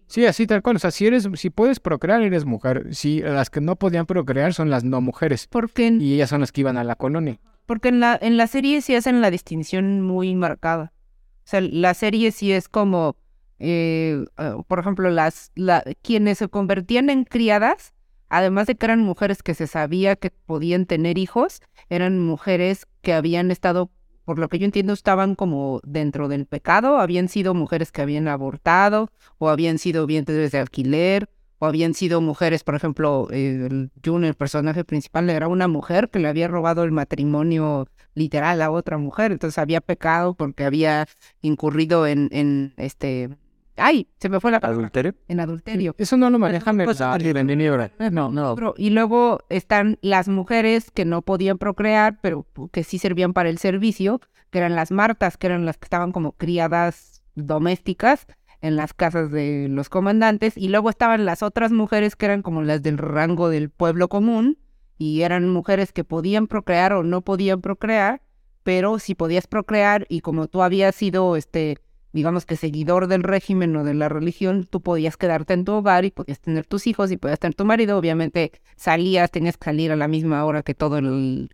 [0.06, 0.76] Sí, así tal cual.
[0.76, 2.94] O sea, si eres, si puedes procrear, eres mujer.
[2.94, 5.48] Si las que no podían procrear son las no mujeres.
[5.50, 7.40] Porque en, Y ellas son las que iban a la colonia.
[7.66, 10.92] porque en la, en la serie sí hacen la distinción muy marcada.
[11.38, 13.16] O sea, la serie sí es como,
[13.58, 17.92] eh, ah, por ejemplo, las la, quienes se convertían en criadas,
[18.28, 23.12] además de que eran mujeres que se sabía que podían tener hijos, eran mujeres que
[23.12, 23.90] habían estado,
[24.24, 28.28] por lo que yo entiendo, estaban como dentro del pecado, habían sido mujeres que habían
[28.28, 33.90] abortado, o habían sido vientres de alquiler, o habían sido mujeres, por ejemplo, eh, el
[34.04, 38.70] June, el personaje principal, era una mujer que le había robado el matrimonio literal a
[38.70, 41.06] otra mujer, entonces había pecado porque había
[41.40, 43.30] incurrido en, en este,
[43.78, 45.14] ay, se me fue la palabra, ¿Adulterio?
[45.28, 45.94] en adulterio.
[45.98, 47.22] Eso no lo manejan en Pues, la el
[47.58, 47.88] libro.
[48.10, 48.74] No, no.
[48.76, 53.58] Y luego están las mujeres que no podían procrear, pero que sí servían para el
[53.58, 58.26] servicio, que eran las martas, que eran las que estaban como criadas domésticas
[58.60, 60.56] en las casas de los comandantes.
[60.56, 64.58] Y luego estaban las otras mujeres que eran como las del rango del pueblo común,
[64.98, 68.20] y eran mujeres que podían procrear o no podían procrear,
[68.64, 71.78] pero si podías procrear y como tú habías sido, este,
[72.12, 76.04] digamos que seguidor del régimen o de la religión, tú podías quedarte en tu hogar
[76.04, 77.98] y podías tener tus hijos y podías tener tu marido.
[77.98, 81.50] Obviamente salías, tenías que salir a la misma hora que todo el,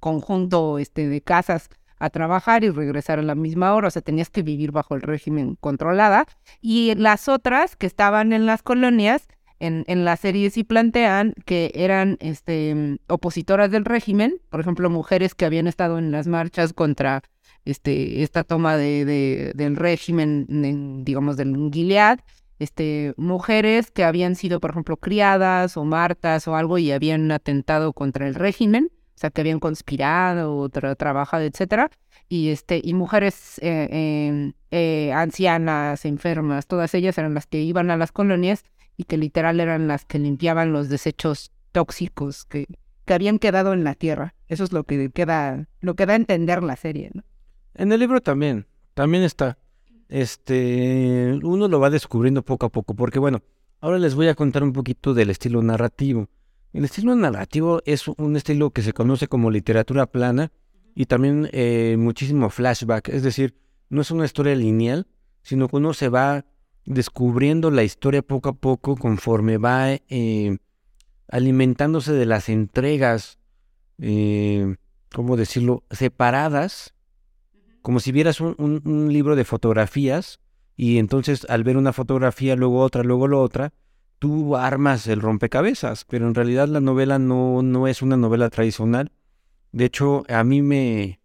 [0.00, 4.28] conjunto este, de casas a trabajar y regresar a la misma hora, o sea, tenías
[4.28, 6.26] que vivir bajo el régimen controlada.
[6.60, 9.28] Y las otras que estaban en las colonias,
[9.60, 15.36] en, en la serie sí plantean que eran este, opositoras del régimen, por ejemplo, mujeres
[15.36, 17.22] que habían estado en las marchas contra
[17.64, 22.20] este, esta toma de, de del régimen, digamos, del Gilead,
[22.58, 27.92] este, mujeres que habían sido, por ejemplo, criadas o martas o algo y habían atentado
[27.92, 31.90] contra el régimen o sea, que habían conspirado o trabajado, etcétera,
[32.28, 37.90] y este y mujeres eh, em, eh, ancianas, enfermas, todas ellas eran las que iban
[37.90, 38.64] a las colonias
[38.96, 42.66] y que literal eran las que limpiaban los desechos tóxicos que,
[43.04, 44.34] que habían quedado en la tierra.
[44.48, 47.22] Eso es lo que queda, lo que da a entender la serie, ¿no?
[47.74, 49.58] En el libro también, también está.
[50.08, 53.42] Este, uno lo va descubriendo poco a poco, porque bueno,
[53.80, 56.28] ahora les voy a contar un poquito del estilo narrativo.
[56.72, 60.52] El estilo narrativo es un estilo que se conoce como literatura plana
[60.94, 63.54] y también eh, muchísimo flashback, es decir,
[63.88, 65.06] no es una historia lineal,
[65.42, 66.44] sino que uno se va
[66.84, 70.58] descubriendo la historia poco a poco conforme va eh,
[71.28, 73.38] alimentándose de las entregas,
[73.98, 74.76] eh,
[75.14, 76.94] ¿cómo decirlo?, separadas,
[77.82, 80.40] como si vieras un libro de fotografías
[80.76, 83.72] y entonces al ver una fotografía, luego otra, luego la otra,
[84.18, 89.10] tú armas el rompecabezas, pero en realidad la novela no, no es una novela tradicional.
[89.72, 91.20] De hecho, a mí me,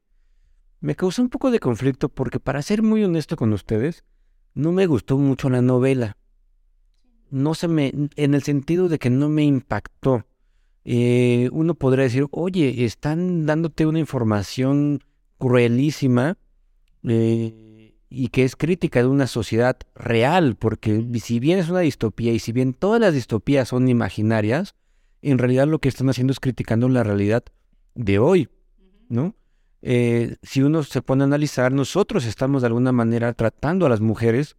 [0.80, 4.04] me causó un poco de conflicto porque, para ser muy honesto con ustedes,
[4.56, 6.18] no me gustó mucho la novela.
[7.30, 10.26] No se me, en el sentido de que no me impactó.
[10.84, 15.04] Eh, uno podría decir, oye, están dándote una información
[15.38, 16.38] cruelísima.
[17.04, 22.32] Eh, y que es crítica de una sociedad real, porque si bien es una distopía
[22.32, 24.76] y si bien todas las distopías son imaginarias,
[25.22, 27.44] en realidad lo que están haciendo es criticando la realidad
[27.96, 28.50] de hoy,
[29.10, 29.36] ¿no?
[29.82, 34.02] Eh, si uno se pone a analizar, nosotros estamos de alguna manera tratando a las
[34.02, 34.56] mujeres,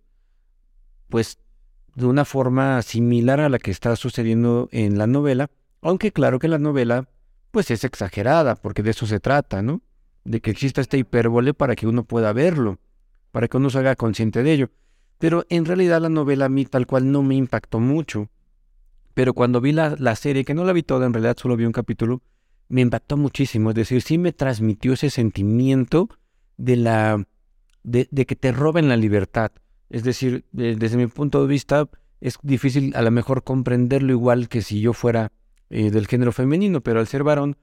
[1.08, 1.38] pues
[1.94, 6.48] de una forma similar a la que está sucediendo en la novela, aunque claro que
[6.48, 7.08] la novela,
[7.50, 9.80] pues es exagerada, porque de eso se trata, ¿no?
[10.24, 12.78] De que exista esta hipérbole para que uno pueda verlo
[13.30, 14.70] para que uno se haga consciente de ello.
[15.18, 18.28] Pero en realidad la novela a mí tal cual no me impactó mucho.
[19.14, 21.64] Pero cuando vi la, la serie, que no la vi toda, en realidad solo vi
[21.64, 22.22] un capítulo,
[22.68, 23.70] me impactó muchísimo.
[23.70, 26.08] Es decir, sí me transmitió ese sentimiento
[26.56, 27.26] de la
[27.82, 29.50] de, que te roben la libertad.
[29.90, 31.88] Es decir, desde mi punto de vista,
[32.20, 35.32] es difícil a lo mejor comprenderlo igual que si yo fuera
[35.70, 37.56] eh, del género femenino, pero al ser varón,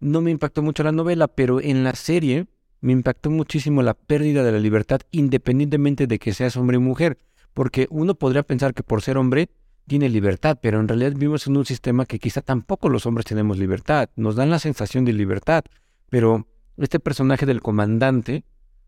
[0.00, 2.46] no me impactó mucho la novela, pero en la serie
[2.80, 7.18] me impactó muchísimo la pérdida de la libertad independientemente de que seas hombre o mujer,
[7.52, 9.50] porque uno podría pensar que por ser hombre
[9.86, 13.58] tiene libertad, pero en realidad vivimos en un sistema que quizá tampoco los hombres tenemos
[13.58, 15.64] libertad, nos dan la sensación de libertad,
[16.08, 18.44] pero este personaje del comandante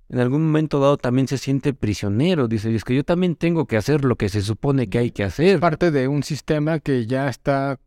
[0.09, 3.79] en algún momento dado también se siente prisionero, dice, es que yo también tengo que
[3.79, 5.59] hacer lo que se supone que hay que hacer.
[5.59, 7.81] Parte de un sistema que ya está,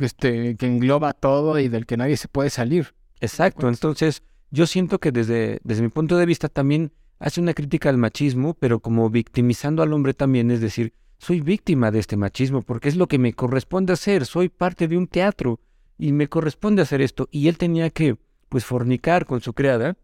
[0.00, 2.94] este, que engloba todo y del que nadie se puede salir.
[3.20, 7.88] Exacto, entonces yo siento que desde, desde mi punto de vista también hace una crítica
[7.88, 12.62] al machismo, pero como victimizando al hombre también, es decir, soy víctima de este machismo
[12.62, 15.60] porque es lo que me corresponde hacer, soy parte de un teatro
[15.98, 17.28] y me corresponde hacer esto.
[17.32, 18.16] Y él tenía que,
[18.48, 19.96] pues, fornicar con su criada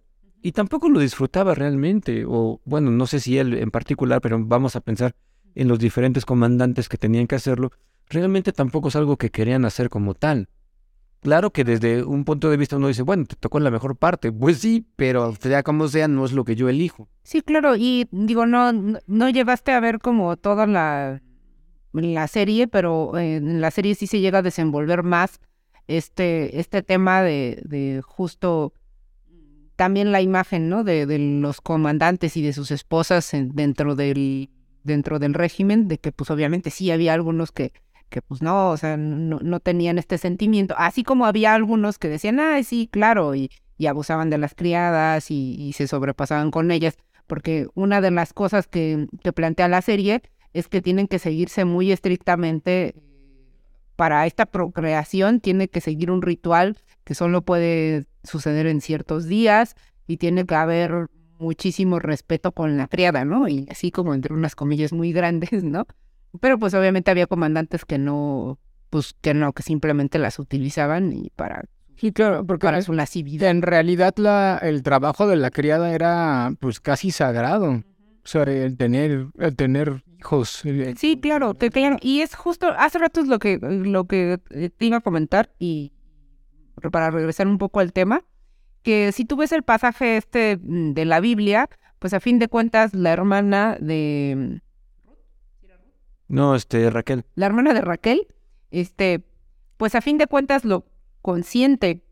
[0.43, 4.77] y tampoco lo disfrutaba realmente, o bueno, no sé si él en particular, pero vamos
[4.77, 5.15] a pensar
[5.55, 7.71] en los diferentes comandantes que tenían que hacerlo,
[8.09, 10.49] realmente tampoco es algo que querían hacer como tal.
[11.21, 14.31] Claro que desde un punto de vista uno dice, bueno, te tocó la mejor parte.
[14.31, 17.09] Pues sí, pero sea como sea, no es lo que yo elijo.
[17.23, 18.73] Sí, claro, y digo, no,
[19.07, 21.23] no llevaste a ver como toda la,
[21.93, 25.41] la serie, pero en la serie sí se llega a desenvolver más
[25.87, 28.75] este, este tema de, justo
[29.77, 30.85] también la imagen, ¿no?
[30.85, 34.51] De, de, los comandantes y de sus esposas dentro del
[34.83, 37.73] dentro del régimen, de que pues obviamente sí había algunos que
[38.09, 42.09] que pues no, o sea, no, no, tenían este sentimiento, así como había algunos que
[42.09, 46.71] decían, ah, sí, claro, y, y abusaban de las criadas y, y, se sobrepasaban con
[46.71, 51.19] ellas, porque una de las cosas que, que plantea la serie es que tienen que
[51.19, 52.95] seguirse muy estrictamente
[53.97, 59.77] para esta procreación, tiene que seguir un ritual que solo puede suceder en ciertos días
[60.07, 63.49] y tiene que haber muchísimo respeto con la criada, ¿no?
[63.49, 65.87] Y así como entre unas comillas muy grandes, ¿no?
[66.41, 68.59] Pero pues obviamente había comandantes que no,
[68.91, 71.65] pues que no, que simplemente las utilizaban y para
[71.97, 73.51] Sí, claro, porque para su lascividad.
[73.51, 77.71] en realidad la, el trabajo de la criada era pues casi sagrado.
[78.25, 80.65] O sea, el tener, el tener hijos.
[80.65, 84.41] el- Sí, claro, te tenían- y es justo, hace rato es lo que, lo que
[84.51, 85.93] eh, te iba a comentar, y
[86.91, 88.25] para regresar un poco al tema,
[88.83, 91.69] que si tú ves el pasaje este mm, de la Biblia,
[91.99, 94.61] pues a fin de cuentas la hermana de
[96.29, 97.25] No, este, Raquel.
[97.35, 98.27] la hermana de Raquel,
[98.71, 99.23] este,
[99.77, 100.87] pues a fin de cuentas lo
[101.23, 102.03] consiente,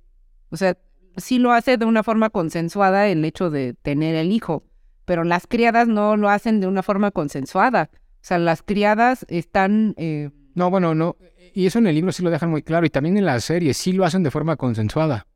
[0.51, 0.77] o sea,
[1.16, 4.64] sí lo hace de una forma consensuada el hecho de tener el hijo,
[5.05, 7.90] pero las criadas no lo hacen de una forma consensuada.
[7.94, 11.16] O sea, las criadas están, eh, No, bueno, no.
[11.55, 12.87] Y eso en el libro sí lo dejan muy claro.
[12.87, 15.27] Y también en la serie sí lo hacen de forma consensuada.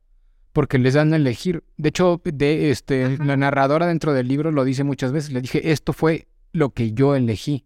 [0.53, 1.63] Porque les dan a elegir.
[1.75, 5.31] De hecho, de este, la narradora dentro del libro lo dice muchas veces.
[5.31, 7.65] Le dije, esto fue lo que yo elegí.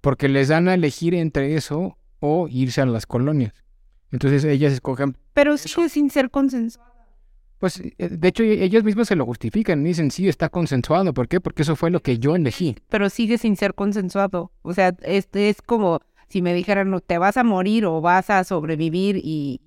[0.00, 3.52] Porque les dan a elegir entre eso o irse a las colonias.
[4.10, 5.16] Entonces ellas escogen.
[5.34, 6.88] pero sigue sin ser consensuada.
[7.58, 9.82] Pues, eh, de hecho, e- ellas mismas se lo justifican.
[9.82, 11.12] Dicen, sí, está consensuado.
[11.12, 11.40] ¿Por qué?
[11.40, 12.76] Porque eso fue lo que yo elegí.
[12.88, 14.52] Pero sigue sin ser consensuado.
[14.62, 18.30] O sea, este es como si me dijeran, no, te vas a morir o vas
[18.30, 19.60] a sobrevivir y,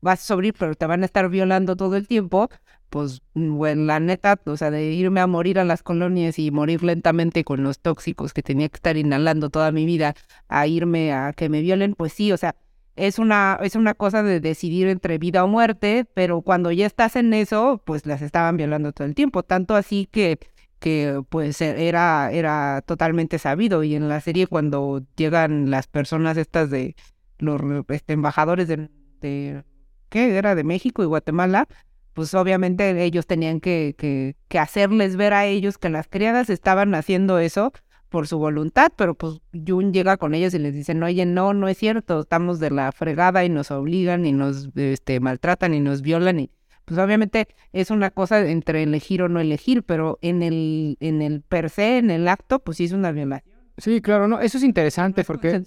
[0.00, 2.48] vas a sobrevivir, pero te van a estar violando todo el tiempo.
[2.94, 6.52] Pues, mm, bueno, la neta, o sea, de irme a morir a las colonias y
[6.52, 10.14] morir lentamente con los tóxicos que tenía que estar inhalando toda mi vida,
[10.46, 12.54] a irme a que me violen, pues sí, o sea,
[12.94, 17.16] es una, es una cosa de decidir entre vida o muerte, pero cuando ya estás
[17.16, 20.38] en eso, pues las estaban violando todo el tiempo, tanto así que
[20.78, 26.36] que pues e- era, era totalmente sabido y en la serie cuando llegan las personas
[26.36, 26.94] estas de
[27.38, 29.64] los este, embajadores de
[30.10, 30.36] ¿qué?
[30.38, 31.66] Era de México y Guatemala,
[32.14, 36.94] pues obviamente ellos tenían que, que, que hacerles ver a ellos que las criadas estaban
[36.94, 37.72] haciendo eso
[38.08, 41.52] por su voluntad, pero pues Jun llega con ellos y les dice, no, oye, no,
[41.52, 45.80] no es cierto, estamos de la fregada y nos obligan y nos este, maltratan y
[45.80, 46.50] nos violan y
[46.84, 51.40] pues obviamente es una cosa entre elegir o no elegir, pero en el, en el
[51.40, 53.54] per se, en el acto, pues sí es una violación.
[53.78, 54.40] Sí, claro, no.
[54.40, 55.62] Eso es interesante Es porque.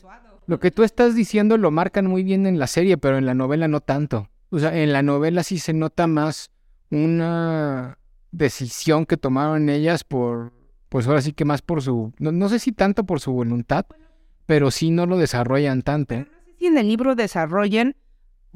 [0.45, 3.33] Lo que tú estás diciendo lo marcan muy bien en la serie, pero en la
[3.33, 4.29] novela no tanto.
[4.49, 6.51] O sea, en la novela sí se nota más
[6.89, 7.97] una
[8.31, 10.53] decisión que tomaron ellas por,
[10.89, 13.85] pues ahora sí que más por su, no, no sé si tanto por su voluntad,
[14.45, 16.15] pero sí no lo desarrollan tanto.
[16.15, 17.95] No sé si en el libro desarrollen,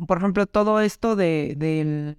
[0.07, 2.17] por ejemplo, todo esto de, del-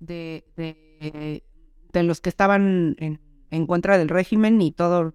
[0.00, 1.44] de, de,
[1.92, 5.14] de los que estaban en, en contra del régimen y todo.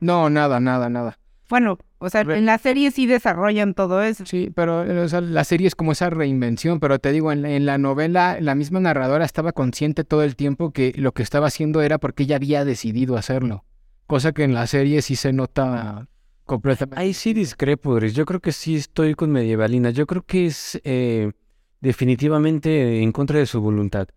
[0.00, 1.18] No, nada, nada, nada.
[1.48, 4.26] Bueno, o sea, en la serie sí desarrollan todo eso.
[4.26, 7.42] Sí, pero eh, o sea, la serie es como esa reinvención, pero te digo, en
[7.42, 11.22] la, en la novela la misma narradora estaba consciente todo el tiempo que lo que
[11.22, 13.64] estaba haciendo era porque ella había decidido hacerlo,
[14.06, 16.08] cosa que en la serie sí se nota
[16.46, 17.00] completamente.
[17.00, 17.98] Ahí sí discrepo.
[17.98, 19.90] Yo creo que sí estoy con Medievalina.
[19.90, 21.32] Yo creo que es eh,
[21.80, 24.08] definitivamente en contra de su voluntad.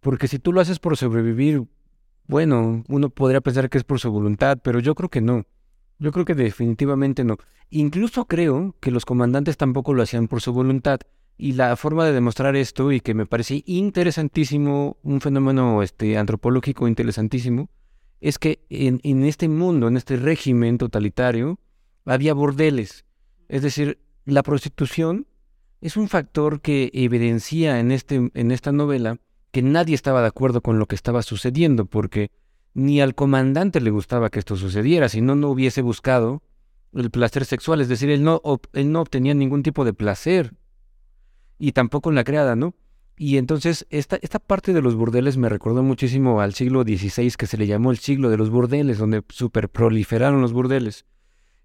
[0.00, 1.64] Porque si tú lo haces por sobrevivir,
[2.26, 5.44] bueno, uno podría pensar que es por su voluntad, pero yo creo que no.
[5.98, 7.36] Yo creo que definitivamente no.
[7.70, 11.00] Incluso creo que los comandantes tampoco lo hacían por su voluntad.
[11.36, 16.88] Y la forma de demostrar esto, y que me parece interesantísimo, un fenómeno este, antropológico
[16.88, 17.68] interesantísimo,
[18.20, 21.60] es que en, en este mundo, en este régimen totalitario,
[22.04, 23.04] había bordeles.
[23.48, 25.26] Es decir, la prostitución
[25.80, 29.18] es un factor que evidencia en, este, en esta novela
[29.52, 32.30] que nadie estaba de acuerdo con lo que estaba sucediendo, porque
[32.78, 36.42] ni al comandante le gustaba que esto sucediera, si no, no hubiese buscado
[36.94, 38.40] el placer sexual, es decir, él no,
[38.72, 40.54] él no obtenía ningún tipo de placer,
[41.58, 42.74] y tampoco en la criada, ¿no?
[43.16, 47.48] Y entonces esta, esta parte de los burdeles me recordó muchísimo al siglo XVI, que
[47.48, 51.04] se le llamó el siglo de los burdeles, donde super proliferaron los burdeles.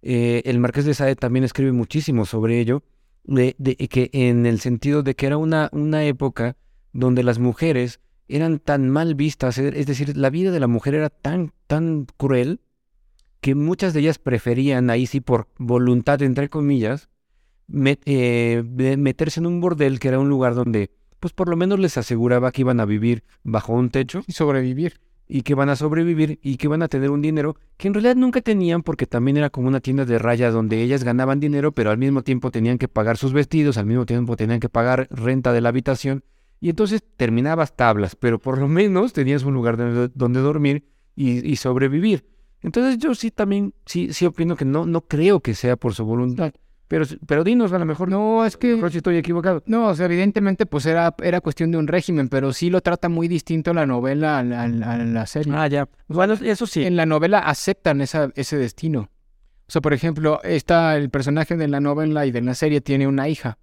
[0.02, 2.82] Eh, el Marqués de Sade también escribe muchísimo sobre ello,
[3.24, 3.54] de
[3.88, 6.58] que en el sentido de que era una, una época
[6.92, 8.00] donde las mujeres
[8.36, 12.08] eran tan mal vistas, e- es decir, la vida de la mujer era tan, tan
[12.18, 12.60] cruel,
[13.42, 17.10] que muchas de ellas preferían, ahí sí por voluntad, entre comillas,
[17.68, 18.64] met- eh,
[18.98, 22.52] meterse en un bordel que era un lugar donde, pues por lo menos les aseguraba
[22.52, 25.00] que iban a vivir bajo un techo Y sobrevivir.
[25.28, 28.16] y que van a sobrevivir y que van a tener un dinero que en realidad
[28.16, 31.92] nunca tenían porque también era como una tienda de raya donde ellas ganaban dinero, pero
[31.92, 35.54] al mismo tiempo tenían que pagar sus vestidos, al mismo tiempo tenían que pagar renta
[35.54, 36.24] de la habitación
[36.64, 41.46] y entonces terminabas tablas, pero por lo menos tenías un lugar donde, donde dormir y,
[41.46, 42.26] y sobrevivir.
[42.62, 46.06] Entonces yo sí también, sí, sí opino que no, no creo que sea por su
[46.06, 46.54] voluntad.
[46.88, 48.80] Pero, pero dinos, a lo mejor No, es que...
[48.92, 49.62] si estoy equivocado.
[49.66, 53.10] No, o sea, evidentemente pues era, era cuestión de un régimen, pero sí lo trata
[53.10, 55.52] muy distinto la novela a la, a la- a la serie.
[55.54, 55.90] Ah, ya.
[56.08, 56.86] Bueno, eso sí.
[56.86, 59.10] En la novela aceptan esa, ese destino.
[59.68, 63.06] O sea, por ejemplo, está el personaje de la novela y de la serie tiene
[63.08, 63.58] una hija.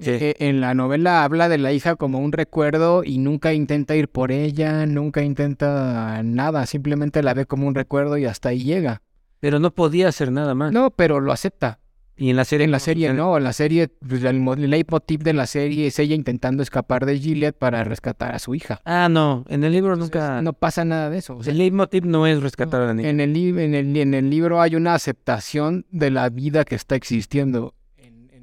[0.00, 4.08] Eh, en la novela habla de la hija como un recuerdo y nunca intenta ir
[4.08, 9.02] por ella, nunca intenta nada, simplemente la ve como un recuerdo y hasta ahí llega.
[9.40, 10.72] Pero no podía hacer nada más.
[10.72, 11.80] No, pero lo acepta.
[12.20, 12.64] Y en la serie.
[12.64, 15.46] En la ¿cómo serie no, en la serie, pues, el, mo- el leitmotiv de la
[15.46, 18.80] serie es ella intentando escapar de Gilead para rescatar a su hija.
[18.84, 19.44] Ah, no.
[19.48, 20.42] En el libro nunca.
[20.42, 21.36] No pasa nada de eso.
[21.36, 23.08] o sea, el leitmotiv no es rescatar a la niña.
[23.10, 26.74] en, el, li- en, el, en el libro hay una aceptación de la vida que
[26.74, 27.74] está existiendo.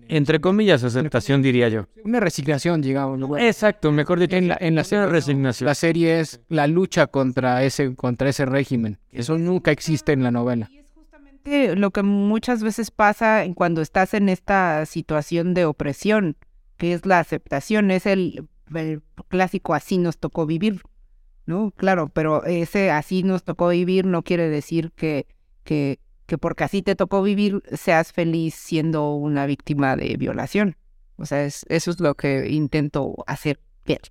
[0.07, 1.87] Entre comillas, aceptación, diría yo.
[2.03, 3.19] Una resignación, digamos.
[3.19, 3.37] ¿no?
[3.37, 4.35] Exacto, mejor dicho.
[4.35, 5.65] En la, en la una serie, resignación.
[5.65, 8.99] la serie es la lucha contra ese, contra ese régimen.
[9.11, 10.67] Eso nunca existe en la novela.
[10.71, 15.65] Y es justamente lo que muchas veces pasa en cuando estás en esta situación de
[15.65, 16.37] opresión,
[16.77, 20.81] que es la aceptación, es el, el clásico así nos tocó vivir,
[21.45, 21.71] ¿no?
[21.71, 25.27] Claro, pero ese así nos tocó vivir no quiere decir que,
[25.63, 30.75] que, que porque así te tocó vivir seas feliz siendo una víctima de violación.
[31.17, 34.01] O sea, es, eso es lo que intento hacer ver.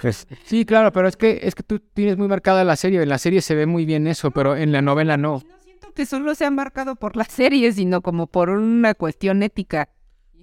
[0.00, 3.02] Pues, Sí, claro, pero es que, es que tú tienes muy marcada la serie.
[3.02, 5.42] En la serie se ve muy bien eso, pero en la novela no.
[5.48, 9.88] No siento que solo sea marcado por la serie, sino como por una cuestión ética.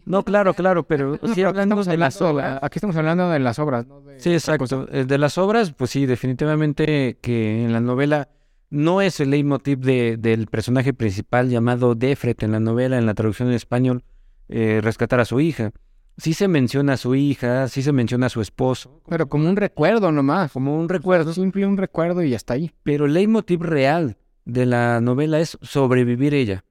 [0.06, 2.60] no, claro, claro, pero No, sí pero hablando de las obras.
[2.62, 3.86] Aquí estamos hablando de las obras.
[3.86, 4.88] no de Sí, exacto.
[4.92, 8.30] Eh, De las obras, pues sí, definitivamente que en la novela
[8.76, 13.14] no es el leitmotiv de, del personaje principal llamado Defret en la novela, en la
[13.14, 14.04] traducción en español,
[14.50, 15.72] eh, rescatar a su hija.
[16.18, 19.56] Sí se menciona a su hija, sí se menciona a su esposo, Pero como un
[19.56, 20.52] recuerdo nomás.
[20.52, 22.72] como un recuerdo, Simple un recuerdo y hasta ahí.
[22.84, 26.64] pero el leitmotiv real de la novela es sobrevivir ella.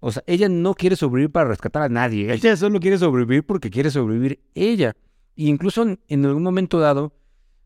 [0.00, 3.70] O sea, ella no quiere sobrevivir para rescatar a nadie, ella solo quiere sobrevivir porque
[3.70, 4.94] quiere sobrevivir ella.
[5.36, 7.12] E incluso en, en algún momento dado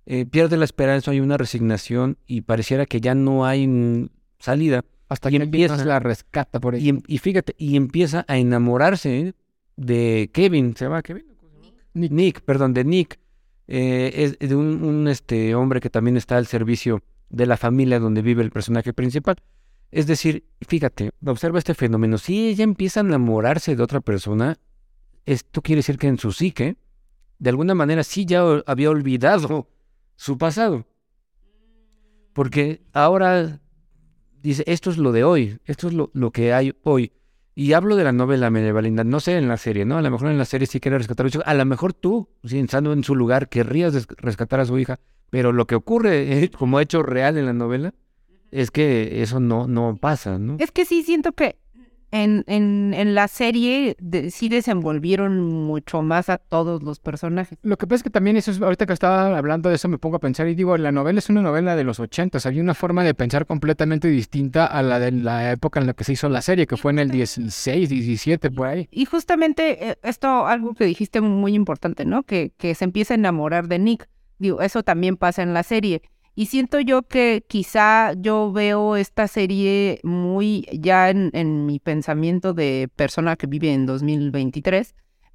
[0.06, 4.84] eh, pierde la esperanza, hay una resignación y pareciera que ya no hay salida.
[5.08, 6.84] Hasta que empieza- la rescata por ahí.
[6.86, 9.34] Y, em- y fíjate, y empieza a enamorarse
[9.76, 11.24] de Kevin, ¿se llama Kevin?
[11.94, 12.10] Nick.
[12.12, 13.18] Nick, perdón, de Nick.
[13.66, 17.98] Eh, es de un, un, este, hombre que también está al servicio de la familia
[17.98, 19.36] donde vive el personaje principal.
[19.90, 22.18] Es decir, fíjate, observa este fenómeno.
[22.18, 24.56] Si ella empieza a enamorarse de otra persona,
[25.24, 26.76] esto quiere decir que en su psique,
[27.38, 29.68] de alguna manera sí ya había olvidado
[30.16, 30.86] su pasado.
[32.32, 33.60] Porque ahora
[34.42, 37.12] dice, esto es lo de hoy, esto es lo, lo que hay hoy.
[37.56, 39.96] Y hablo de la novela Medievalinda, no sé en la serie, ¿no?
[39.96, 41.42] A lo mejor en la serie sí quiere rescatar a su.
[41.44, 44.98] A lo mejor tú, si estando en su lugar, querrías rescatar a su hija.
[45.30, 47.94] Pero lo que ocurre, eh, como hecho real en la novela,
[48.50, 50.56] es que eso no, no pasa, ¿no?
[50.58, 51.58] Es que sí siento que
[52.14, 57.58] en, en, en la serie de- sí desenvolvieron mucho más a todos los personajes.
[57.62, 59.98] Lo que pasa es que también eso es, ahorita que estaba hablando de eso me
[59.98, 62.74] pongo a pensar y digo, la novela es una novela de los 80, había una
[62.74, 66.28] forma de pensar completamente distinta a la de la época en la que se hizo
[66.28, 68.88] la serie, que fue en el 16, 17, por ahí.
[68.92, 72.22] Y justamente eh, esto, algo que dijiste muy importante, ¿no?
[72.22, 74.08] Que, que se empieza a enamorar de Nick.
[74.38, 76.02] Digo, eso también pasa en la serie.
[76.34, 82.54] Y siento yo que quizá yo veo esta serie muy ya en, en mi pensamiento
[82.54, 84.94] de persona que vive en 2023,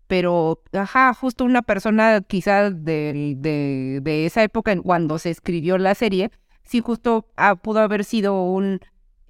[0.10, 5.94] pero, ajá, justo una persona quizá de, de, de esa época cuando se escribió la
[5.94, 6.32] serie,
[6.64, 8.80] sí justo ah, pudo haber sido un,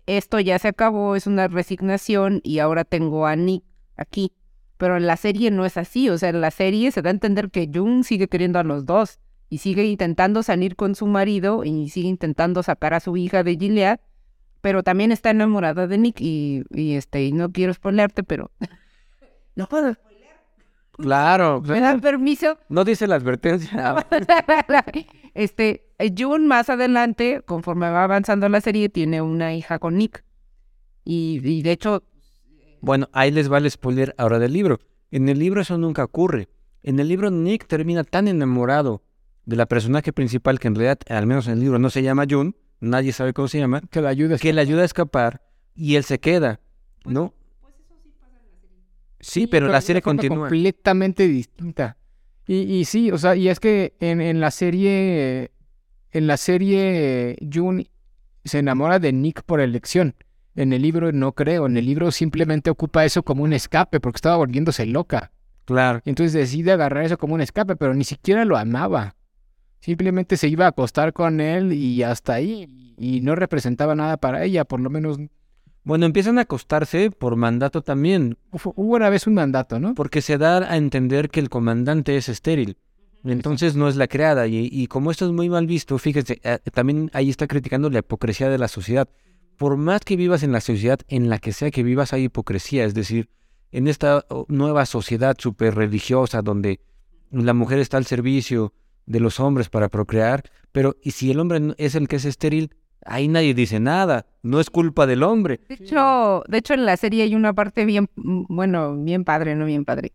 [0.05, 3.65] esto ya se acabó, es una resignación y ahora tengo a Nick
[3.97, 4.31] aquí.
[4.77, 7.11] Pero en la serie no es así, o sea, en la serie se da a
[7.11, 9.19] entender que Jung sigue queriendo a los dos
[9.49, 13.55] y sigue intentando salir con su marido y sigue intentando sacar a su hija de
[13.57, 13.99] Gilead,
[14.61, 18.51] pero también está enamorada de Nick y, y este, y no quiero spoilearte, pero
[19.55, 19.95] no puedo.
[20.91, 22.57] Claro, ¿Me dan permiso?
[22.67, 24.05] no dice la advertencia.
[25.33, 25.85] este,
[26.17, 30.25] June más adelante, conforme va avanzando la serie, tiene una hija con Nick.
[31.05, 32.03] Y, y de hecho,
[32.81, 34.79] Bueno, ahí les va el spoiler ahora del libro.
[35.09, 36.49] En el libro eso nunca ocurre.
[36.83, 39.01] En el libro Nick termina tan enamorado
[39.49, 42.25] de la personaje principal que en realidad, al menos en el libro, no se llama
[42.29, 45.41] June, nadie sabe cómo se llama, Que la ayuda que le ayuda a escapar
[45.75, 46.59] y él se queda,
[47.03, 47.33] ¿no?
[49.19, 50.47] Sí, pero la serie continúa.
[50.47, 51.97] completamente distinta.
[52.45, 55.51] Y, y sí, o sea, y es que en, en la serie,
[56.11, 57.89] en la serie, June
[58.45, 60.15] se enamora de Nick por elección.
[60.55, 64.17] En el libro no creo, en el libro simplemente ocupa eso como un escape porque
[64.17, 65.31] estaba volviéndose loca.
[65.65, 66.01] Claro.
[66.05, 69.15] Y entonces decide agarrar eso como un escape, pero ni siquiera lo amaba.
[69.79, 72.95] Simplemente se iba a acostar con él y hasta ahí.
[72.97, 75.17] Y no representaba nada para ella, por lo menos
[75.83, 79.95] Bueno, empiezan a acostarse por mandato también, hubo una vez un mandato, ¿no?
[79.95, 82.77] porque se da a entender que el comandante es estéril.
[83.23, 84.47] Entonces no es la creada.
[84.47, 87.99] Y, y como esto es muy mal visto, fíjense, eh, también ahí está criticando la
[87.99, 89.09] hipocresía de la sociedad.
[89.57, 92.85] Por más que vivas en la sociedad en la que sea que vivas, hay hipocresía.
[92.85, 93.29] Es decir,
[93.71, 96.79] en esta oh, nueva sociedad súper religiosa donde
[97.31, 98.73] la mujer está al servicio
[99.09, 102.75] de los hombres para procrear, pero ¿y si el hombre es el que es estéril?
[103.03, 105.59] Ahí nadie dice nada, no es culpa del hombre.
[105.67, 109.55] De hecho, de hecho en la serie hay una parte bien, mm, bueno, bien padre,
[109.55, 110.11] no bien padre,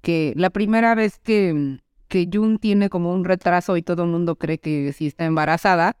[0.00, 1.78] que, la primera vez que,
[2.08, 5.96] que Jun tiene como un retraso y todo el mundo cree que si está embarazada,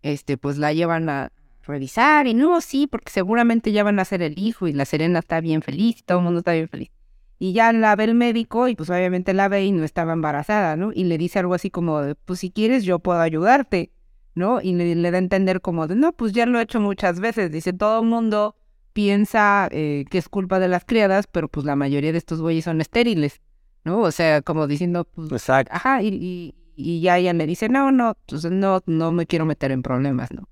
[0.00, 1.30] este, pues la llevan a
[1.64, 5.18] revisar y no, sí, porque seguramente ya van a ser el hijo y la Serena
[5.18, 6.90] está bien feliz, todo el mundo está bien feliz.
[7.38, 10.76] Y ya la ve el médico y pues obviamente la ve y no estaba embarazada,
[10.76, 10.92] ¿no?
[10.92, 13.90] Y le dice algo así como, de, pues si quieres yo puedo ayudarte.
[14.34, 14.60] ¿no?
[14.60, 17.50] Y le, da a entender como de, no, pues ya lo he hecho muchas veces.
[17.50, 18.56] Dice, todo el mundo
[18.92, 22.64] piensa eh, que es culpa de las criadas, pero pues la mayoría de estos güeyes
[22.64, 23.40] son estériles,
[23.84, 24.00] ¿no?
[24.00, 25.72] O sea, como diciendo, pues, Exacto.
[25.74, 29.72] ajá, y, y, ya ella le dice, no, no, pues no, no me quiero meter
[29.72, 30.48] en problemas, ¿no?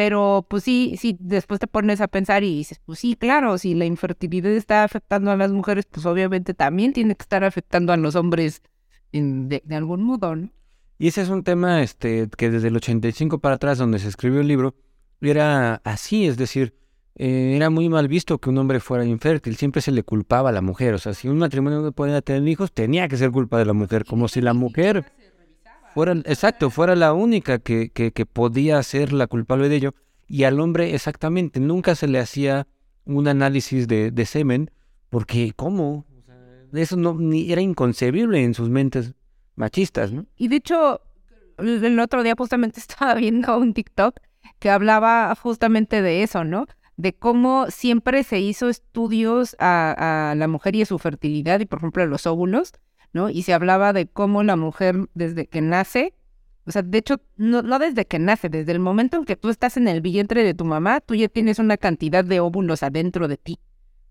[0.00, 3.74] Pero pues sí, sí, después te pones a pensar y dices, pues sí, claro, si
[3.74, 7.98] la infertilidad está afectando a las mujeres, pues obviamente también tiene que estar afectando a
[7.98, 8.62] los hombres
[9.12, 10.48] de, de algún modo, ¿no?
[10.98, 14.40] Y ese es un tema este, que desde el 85 para atrás, donde se escribió
[14.40, 14.74] el libro,
[15.20, 16.72] era así, es decir,
[17.16, 20.52] eh, era muy mal visto que un hombre fuera infértil, siempre se le culpaba a
[20.52, 23.58] la mujer, o sea, si un matrimonio no podía tener hijos, tenía que ser culpa
[23.58, 25.04] de la mujer, como si la mujer
[25.94, 29.94] fuera, exacto, fuera la única que, que, que podía ser la culpable de ello,
[30.26, 32.66] y al hombre exactamente, nunca se le hacía
[33.04, 34.70] un análisis de, de semen,
[35.08, 36.06] porque ¿cómo?
[36.72, 39.14] Eso no, ni, era inconcebible en sus mentes
[39.56, 40.26] machistas, ¿no?
[40.36, 41.00] Y de hecho,
[41.58, 44.20] el otro día justamente estaba viendo un TikTok
[44.58, 46.66] que hablaba justamente de eso, ¿no?
[46.96, 51.78] De cómo siempre se hizo estudios a, la mujer y a su fertilidad y, por
[51.78, 52.72] ejemplo, a los óvulos,
[53.12, 53.30] ¿no?
[53.30, 56.14] Y se hablaba de cómo la mujer desde que nace,
[56.66, 59.48] o sea, de hecho, no, no desde que nace, desde el momento en que tú
[59.48, 63.28] estás en el vientre de tu mamá, tú ya tienes una cantidad de óvulos adentro
[63.28, 63.58] de ti.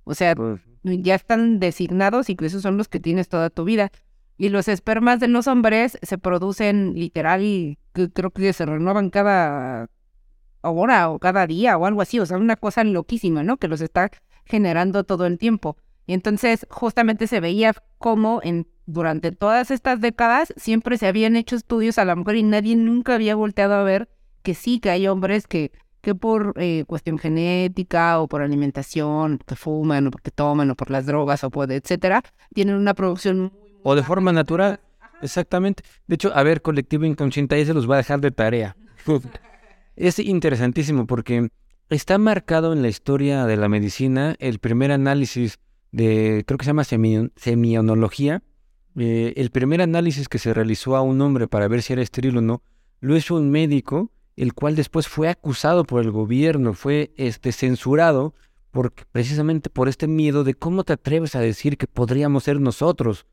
[0.04, 3.64] O sea, pues ya están designados y que esos son los que tienes toda tu
[3.64, 3.92] vida.
[4.38, 7.78] Y los espermas de los hombres se producen literal, y
[8.14, 9.90] creo que se renuevan cada
[10.62, 12.20] hora o cada día o algo así.
[12.20, 13.58] O sea, una cosa loquísima, ¿no?
[13.58, 14.10] Que los está
[14.46, 15.78] generando todo el tiempo.
[16.08, 21.56] Y entonces justamente se veía como en, durante todas estas décadas siempre se habían hecho
[21.56, 24.10] estudios a la mujer y nadie nunca había volteado a ver
[24.42, 25.72] que sí, que hay hombres que,
[26.02, 30.92] que por eh, cuestión genética o por alimentación, que fuman o porque toman o por
[30.92, 32.24] las drogas o por etcétera,
[32.54, 34.80] tienen una producción muy o de forma natural.
[35.22, 35.84] Exactamente.
[36.08, 38.76] De hecho, a ver, colectivo inconsciente, ahí se los va a dejar de tarea.
[39.96, 41.50] es interesantísimo porque
[41.90, 45.60] está marcado en la historia de la medicina el primer análisis
[45.92, 48.44] de, creo que se llama semionología.
[48.98, 52.38] Eh, el primer análisis que se realizó a un hombre para ver si era estéril
[52.38, 52.64] o no,
[53.02, 58.34] lo hizo un médico, el cual después fue acusado por el gobierno, fue este, censurado
[59.12, 63.26] precisamente por este miedo de cómo te atreves a decir que podríamos ser nosotros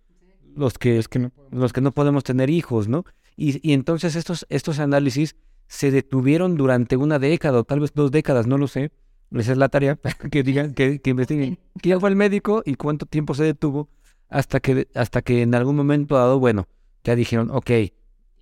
[0.57, 3.05] los que, no, los que no podemos tener hijos, ¿no?
[3.37, 5.37] Y, entonces estos, estos análisis
[5.69, 8.91] se detuvieron durante una década o tal vez dos décadas, no lo sé.
[9.33, 9.99] Esa es la tarea,
[10.31, 13.91] que digan, que, que investiguen quién fue el médico y cuánto tiempo se detuvo
[14.29, 16.69] hasta que, hasta que en algún momento dado, bueno,
[17.05, 17.71] ya dijeron, ok,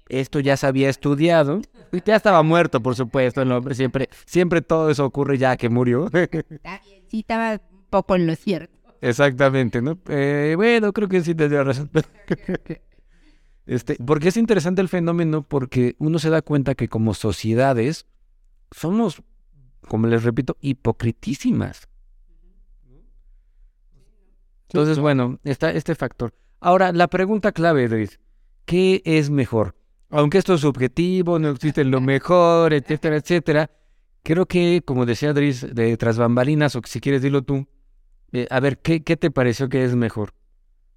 [0.08, 1.60] esto ya se había estudiado,
[2.04, 6.10] ya estaba muerto, por supuesto, el hombre, siempre, siempre todo eso ocurre ya que murió.
[7.08, 8.74] sí, estaba un poco en lo cierto.
[9.00, 9.98] Exactamente, ¿no?
[10.08, 11.90] Eh, bueno, creo que sí tendría razón.
[13.66, 18.06] este, porque es interesante el fenómeno porque uno se da cuenta que como sociedades
[18.70, 19.22] somos,
[19.88, 21.88] como les repito, hipocritísimas.
[24.68, 26.34] Entonces, bueno, está este factor.
[26.60, 28.18] Ahora, la pregunta clave, Edris,
[28.64, 29.74] ¿qué es mejor?
[30.10, 33.70] Aunque esto es subjetivo, no existe lo mejor, etcétera, etcétera,
[34.22, 37.66] creo que, como decía Adris, de tras bambalinas, o si quieres dilo tú,
[38.32, 40.32] eh, a ver, ¿qué, ¿qué, te pareció que es mejor?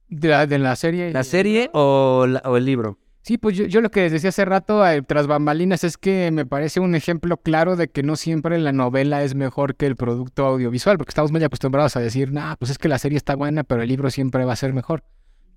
[0.08, 1.12] ¿De la, serie?
[1.12, 2.98] ¿La serie o, o, el libro?
[3.28, 6.80] Sí, pues yo, lo que decía hace rato, eh, tras bambalinas, es que me parece
[6.80, 10.98] un ejemplo claro de que no siempre la novela es mejor que el producto audiovisual,
[10.98, 13.82] porque estamos muy acostumbrados a decir, nah, pues es que la serie está buena, pero
[13.82, 15.04] el libro siempre va a ser mejor.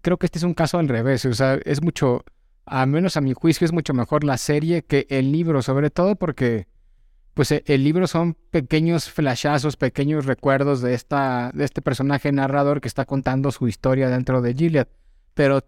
[0.02, 2.24] Creo que este es un caso al revés, o sea, es mucho,
[2.66, 6.16] a menos a mi juicio, es mucho mejor la serie que el libro, sobre todo
[6.16, 6.66] porque
[7.34, 12.80] pues eh, el libro son pequeños flashazos, pequeños recuerdos de, esta, de este personaje narrador
[12.80, 14.88] que está contando su historia dentro de Gilead,
[15.34, 15.62] pero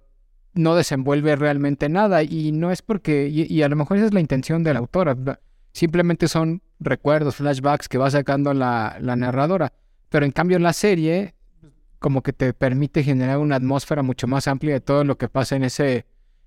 [0.55, 4.21] no desenvuelve realmente nada y no es porque, y, a lo mejor esa es la
[4.21, 5.17] intención de la autora,
[5.73, 9.73] simplemente son recuerdos, flashbacks que va sacando la, la narradora,
[10.09, 11.35] pero en cambio la serie
[11.99, 15.57] como que te permite generar una atmósfera mucho más amplia de todo lo que pasa
[15.57, 16.05] en ese,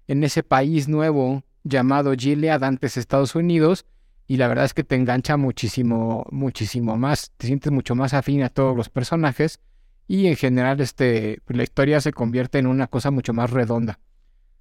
[0.08, 3.86] en ese país nuevo llamado Gilead, antes Estados Unidos,
[4.28, 8.44] y la verdad es que te engancha muchísimo, muchísimo más, te sientes mucho más afín
[8.44, 9.60] a todos los personajes
[10.08, 14.00] y en general este, pues, la historia se convierte en una cosa mucho más redonda.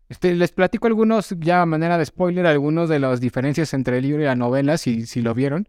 [0.09, 4.05] Este, les platico algunos, ya a manera de spoiler, algunos de las diferencias entre el
[4.05, 5.68] libro y la novela, si, si lo vieron.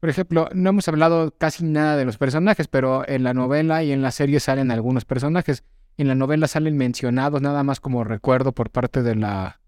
[0.00, 3.92] Por ejemplo, no hemos hablado casi nada de los personajes, pero en la novela y
[3.92, 5.64] en la serie salen algunos personajes.
[5.96, 9.60] En la novela salen mencionados nada más como recuerdo por parte de la,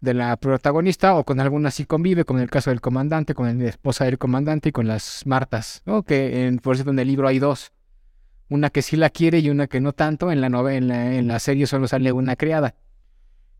[0.00, 3.58] de la protagonista o con alguna sí convive, como en el caso del comandante, con
[3.58, 7.38] la esposa del comandante y con las Martas, en, por cierto en el libro hay
[7.38, 7.72] dos.
[8.52, 10.30] Una que sí la quiere y una que no tanto.
[10.30, 12.74] En la, novela, en la, serie solo sale una criada.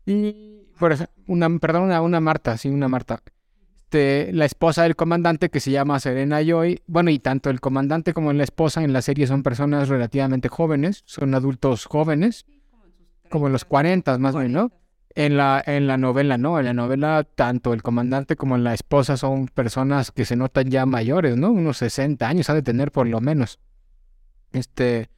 [0.05, 0.95] Y, por
[1.27, 3.21] una, perdón, una, una Marta, sí, una Marta.
[3.93, 6.81] Este, la esposa del comandante que se llama Serena Joy.
[6.87, 11.03] Bueno, y tanto el comandante como la esposa en la serie son personas relativamente jóvenes,
[11.05, 12.47] son adultos jóvenes,
[13.29, 14.71] como en los 40 más o menos, ¿no?
[15.13, 19.15] En la, en la novela, no, en la novela tanto el comandante como la esposa
[19.15, 21.51] son personas que se notan ya mayores, ¿no?
[21.51, 23.59] Unos 60 años ha de tener por lo menos.
[24.53, 25.09] Este,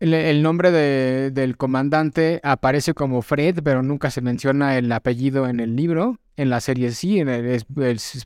[0.00, 5.60] el, nombre de, del comandante aparece como Fred, pero nunca se menciona el apellido en
[5.60, 6.18] el libro.
[6.36, 7.64] En la serie sí, en el, es,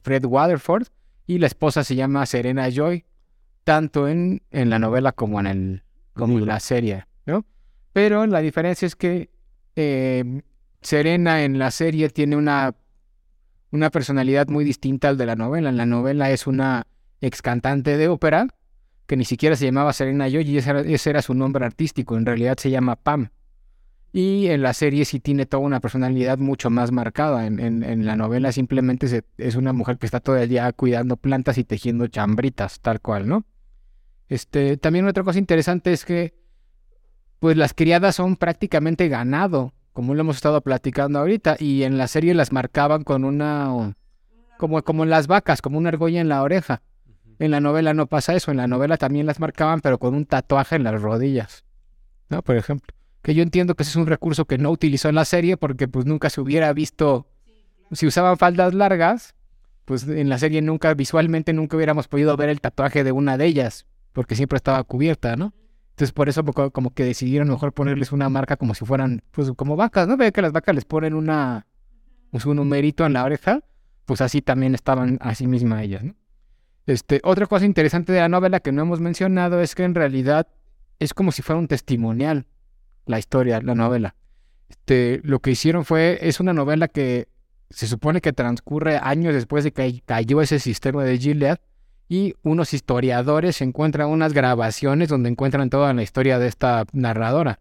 [0.02, 0.88] Fred Waterford.
[1.26, 3.04] Y la esposa se llama Serena Joy,
[3.62, 5.82] tanto en, en la novela como en, el,
[6.12, 7.46] como en la serie, ¿no?
[7.92, 9.30] Pero la diferencia es que
[9.76, 10.42] eh,
[10.80, 12.74] Serena en la serie tiene una,
[13.70, 15.68] una personalidad muy distinta al de la novela.
[15.68, 16.88] En la novela es una
[17.20, 18.48] ex cantante de ópera
[19.10, 22.24] que ni siquiera se llamaba Serena Joy, ese era, ese era su nombre artístico, en
[22.24, 23.30] realidad se llama Pam.
[24.12, 27.44] Y en la serie sí tiene toda una personalidad mucho más marcada.
[27.48, 31.58] En, en, la novela simplemente es una mujer que está todo el día cuidando plantas
[31.58, 33.44] y tejiendo chambritas, tal cual, ¿no?
[34.28, 36.32] Este, también otra cosa interesante es que
[37.40, 42.06] pues las criadas son prácticamente ganado, como lo hemos estado platicando ahorita, y en la
[42.06, 43.96] serie las marcaban con una
[44.56, 46.82] como, como las vacas, como una argolla en la oreja.
[47.40, 50.26] En la novela no pasa eso, en la novela también las marcaban, pero con un
[50.26, 51.64] tatuaje en las rodillas,
[52.28, 52.42] ¿no?
[52.42, 52.94] Por ejemplo.
[53.22, 55.88] Que yo entiendo que ese es un recurso que no utilizó en la serie porque
[55.88, 57.26] pues nunca se hubiera visto,
[57.92, 59.34] si usaban faldas largas,
[59.86, 63.46] pues en la serie nunca, visualmente nunca hubiéramos podido ver el tatuaje de una de
[63.46, 65.54] ellas, porque siempre estaba cubierta, ¿no?
[65.92, 69.76] Entonces por eso como que decidieron mejor ponerles una marca como si fueran, pues como
[69.76, 70.18] vacas, ¿no?
[70.18, 71.66] Ve que las vacas les ponen una,
[72.30, 73.60] pues, un numerito en la oreja,
[74.04, 76.19] pues así también estaban así misma ellas, ¿no?
[76.90, 80.48] Este, otra cosa interesante de la novela que no hemos mencionado es que en realidad
[80.98, 82.46] es como si fuera un testimonial
[83.06, 84.16] la historia, la novela.
[84.68, 87.28] Este, lo que hicieron fue, es una novela que
[87.70, 91.58] se supone que transcurre años después de que cayó ese sistema de Gilead
[92.08, 97.60] y unos historiadores encuentran unas grabaciones donde encuentran toda la historia de esta narradora.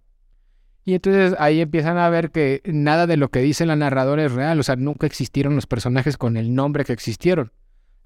[0.86, 4.32] Y entonces ahí empiezan a ver que nada de lo que dice la narradora es
[4.32, 7.51] real, o sea, nunca existieron los personajes con el nombre que existieron.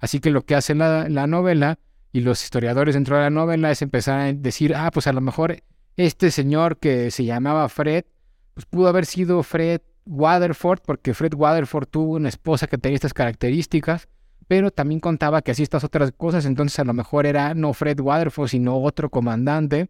[0.04, 1.78] Así que lo que hace la, novela
[2.12, 5.22] y los historiadores dentro de la novela es empezar a decir, ah, pues a lo
[5.22, 5.62] mejor
[5.96, 8.04] este señor que se llamaba Fred,
[8.52, 13.14] pues pudo haber sido Fred Waterford, porque Fred Waterford tuvo una esposa que tenía estas
[13.14, 14.08] características,
[14.46, 17.98] pero también contaba que así estas otras cosas, entonces a lo mejor era no Fred
[17.98, 19.88] Waterford, sino otro comandante,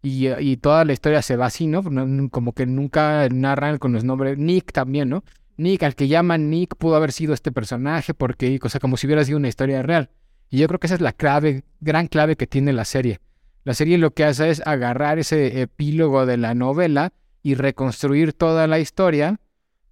[0.00, 1.82] y, y toda la historia se va así, ¿no?
[2.30, 5.22] Como que nunca narran con los nombres, Nick también, ¿no?
[5.60, 9.24] Nick, al que llaman Nick, pudo haber sido este personaje, porque, cosa como si hubiera
[9.24, 10.10] sido una historia real.
[10.48, 13.20] Y yo creo que esa es la clave, gran clave que tiene la serie.
[13.64, 18.66] La serie lo que hace es agarrar ese epílogo de la novela y reconstruir toda
[18.66, 19.38] la historia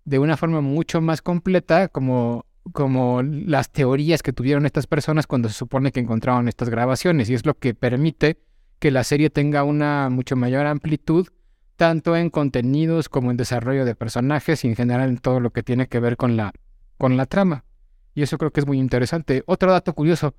[0.04, 5.50] de una forma mucho más completa, como, como las teorías que tuvieron estas personas cuando
[5.50, 7.28] se supone que encontraron estas grabaciones.
[7.28, 8.38] Y es lo que permite
[8.78, 11.28] que la serie tenga una mucho mayor amplitud
[11.78, 15.62] tanto en contenidos como en desarrollo de personajes y en general en todo lo que
[15.62, 16.52] tiene que ver con la,
[16.98, 17.64] con la trama.
[18.16, 19.44] Y eso creo que es muy interesante.
[19.46, 20.34] Otro dato curioso,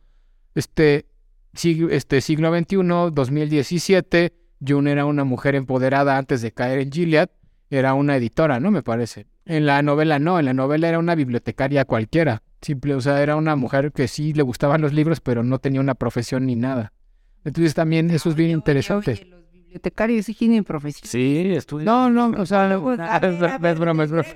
[0.53, 1.05] este,
[1.53, 2.75] siglo, este siglo XXI,
[3.13, 4.33] 2017,
[4.67, 7.29] June era una mujer empoderada antes de caer en Gilead,
[7.69, 8.69] era una editora, ¿no?
[8.69, 9.25] Me parece.
[9.45, 12.43] En la novela no, en la novela era una bibliotecaria cualquiera.
[12.61, 15.79] Simple, o sea, era una mujer que sí le gustaban los libros, pero no tenía
[15.79, 16.91] una profesión ni nada.
[17.45, 19.39] Entonces también eso es bien interesante
[19.69, 21.07] bibliotecario sí tienen profesión.
[21.07, 21.85] Sí, estudio.
[21.85, 22.65] No, no, o sea,
[23.21, 24.27] es, broma, es broma.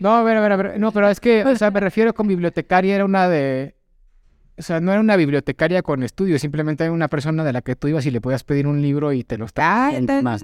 [0.00, 2.12] No, a ver, a ver, a ver, no, pero es que, o sea, me refiero
[2.12, 3.76] con bibliotecaria era una de,
[4.58, 7.76] o sea, no era una bibliotecaria con estudios, simplemente era una persona de la que
[7.76, 10.42] tú ibas y le podías pedir un libro y te lo está ah, más.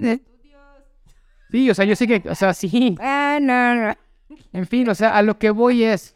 [1.51, 2.95] Sí, o sea, yo sé que, o sea, sí.
[3.01, 3.95] Ah, no, no.
[4.53, 6.15] En fin, o sea, a lo que voy es,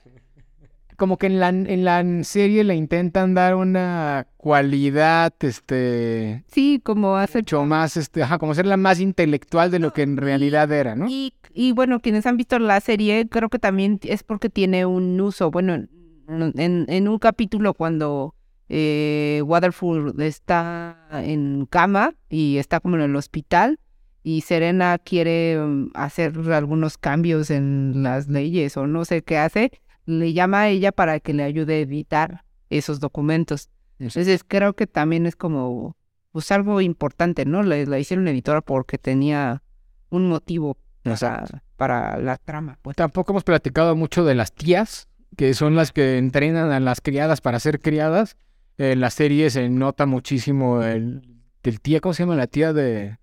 [1.01, 6.43] como que en la, en la serie le intentan dar una cualidad, este...
[6.45, 7.41] Sí, como hacer...
[7.41, 10.95] Mucho más, este, ajá, como ser la más intelectual de lo que en realidad era,
[10.95, 11.07] ¿no?
[11.09, 15.19] Y, y bueno, quienes han visto la serie, creo que también es porque tiene un
[15.19, 18.35] uso, bueno, en, en un capítulo cuando
[18.69, 23.79] eh, Waterford está en cama y está como en el hospital
[24.21, 29.71] y Serena quiere mm, hacer algunos cambios en las leyes o no sé qué hace,
[30.11, 33.69] le llama a ella para que le ayude a editar esos documentos.
[33.99, 35.95] Entonces creo que también es como
[36.31, 37.63] pues algo importante, ¿no?
[37.63, 39.61] Le, la hicieron editora porque tenía
[40.09, 42.77] un motivo para, para la trama.
[42.81, 42.95] Pues.
[42.95, 47.41] Tampoco hemos platicado mucho de las tías, que son las que entrenan a las criadas
[47.41, 48.37] para ser criadas.
[48.77, 52.35] En la serie se nota muchísimo el, el tía, ¿cómo se llama?
[52.35, 53.17] La tía de...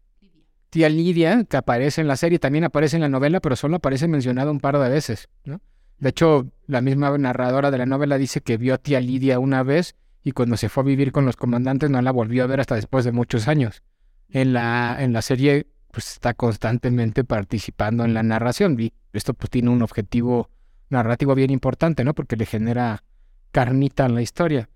[0.71, 4.07] Tía Lidia, que aparece en la serie, también aparece en la novela, pero solo aparece
[4.07, 5.63] mencionada un par de veces, ¿no?
[5.99, 9.63] De hecho, la misma narradora de la novela dice que vio a tía Lidia una
[9.63, 12.61] vez y cuando se fue a vivir con los comandantes no la volvió a ver
[12.61, 13.83] hasta después de muchos años.
[14.29, 19.51] En la, en la serie pues está constantemente participando en la narración y esto pues
[19.51, 20.51] tiene un objetivo
[20.91, 22.15] narrativo bien importante, ¿no?
[22.15, 23.03] Porque le genera
[23.51, 24.69] carnita en la historia.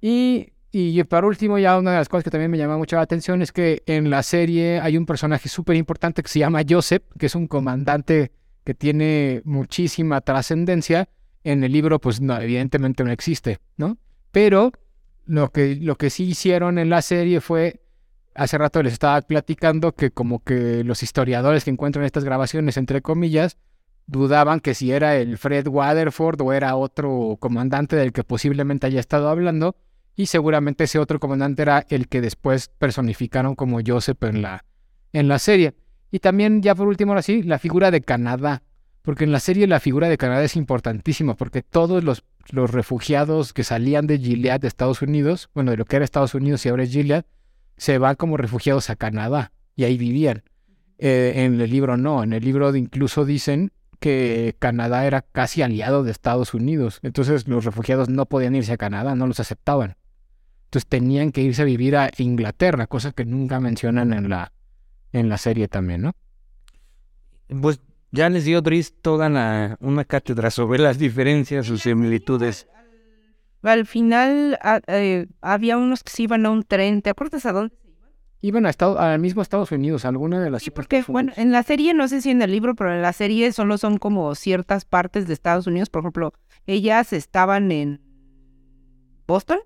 [0.00, 3.02] Y, y para último, ya una de las cosas que también me llama mucho la
[3.02, 7.02] atención es que en la serie hay un personaje súper importante que se llama Joseph,
[7.18, 8.32] que es un comandante
[8.68, 11.08] que tiene muchísima trascendencia.
[11.42, 13.96] En el libro, pues no, evidentemente no existe, ¿no?
[14.30, 14.72] Pero
[15.24, 17.80] lo que, lo que sí hicieron en la serie fue,
[18.34, 23.00] hace rato les estaba platicando que como que los historiadores que encuentran estas grabaciones, entre
[23.00, 23.56] comillas,
[24.06, 29.00] dudaban que si era el Fred Waterford o era otro comandante del que posiblemente haya
[29.00, 29.76] estado hablando,
[30.14, 34.66] y seguramente ese otro comandante era el que después personificaron como Joseph en la,
[35.14, 35.72] en la serie.
[36.10, 38.62] Y también, ya por último, ahora sí, la figura de Canadá.
[39.02, 43.52] Porque en la serie la figura de Canadá es importantísima, porque todos los, los refugiados
[43.52, 46.68] que salían de Gilead de Estados Unidos, bueno, de lo que era Estados Unidos y
[46.68, 47.24] ahora es Gilead,
[47.76, 50.42] se van como refugiados a Canadá y ahí vivían.
[50.98, 56.02] Eh, en el libro no, en el libro incluso dicen que Canadá era casi aliado
[56.02, 59.96] de Estados Unidos, entonces los refugiados no podían irse a Canadá, no los aceptaban.
[60.64, 64.52] Entonces tenían que irse a vivir a Inglaterra, cosa que nunca mencionan en la,
[65.12, 66.12] en la serie también, ¿no?
[67.60, 67.80] Pues
[68.10, 72.68] ya les dio Driss toda una cátedra sobre las diferencias, sus similitudes.
[73.62, 77.74] Al final eh, había unos que se iban a un tren, ¿te acuerdas a dónde?
[78.40, 80.62] Iban a Estado, al mismo Estados Unidos, alguna de las...
[80.62, 83.12] Sí, porque, bueno, en la serie, no sé si en el libro, pero en la
[83.12, 85.90] serie solo son como ciertas partes de Estados Unidos.
[85.90, 86.32] Por ejemplo,
[86.64, 88.00] ellas estaban en
[89.26, 89.58] Boston.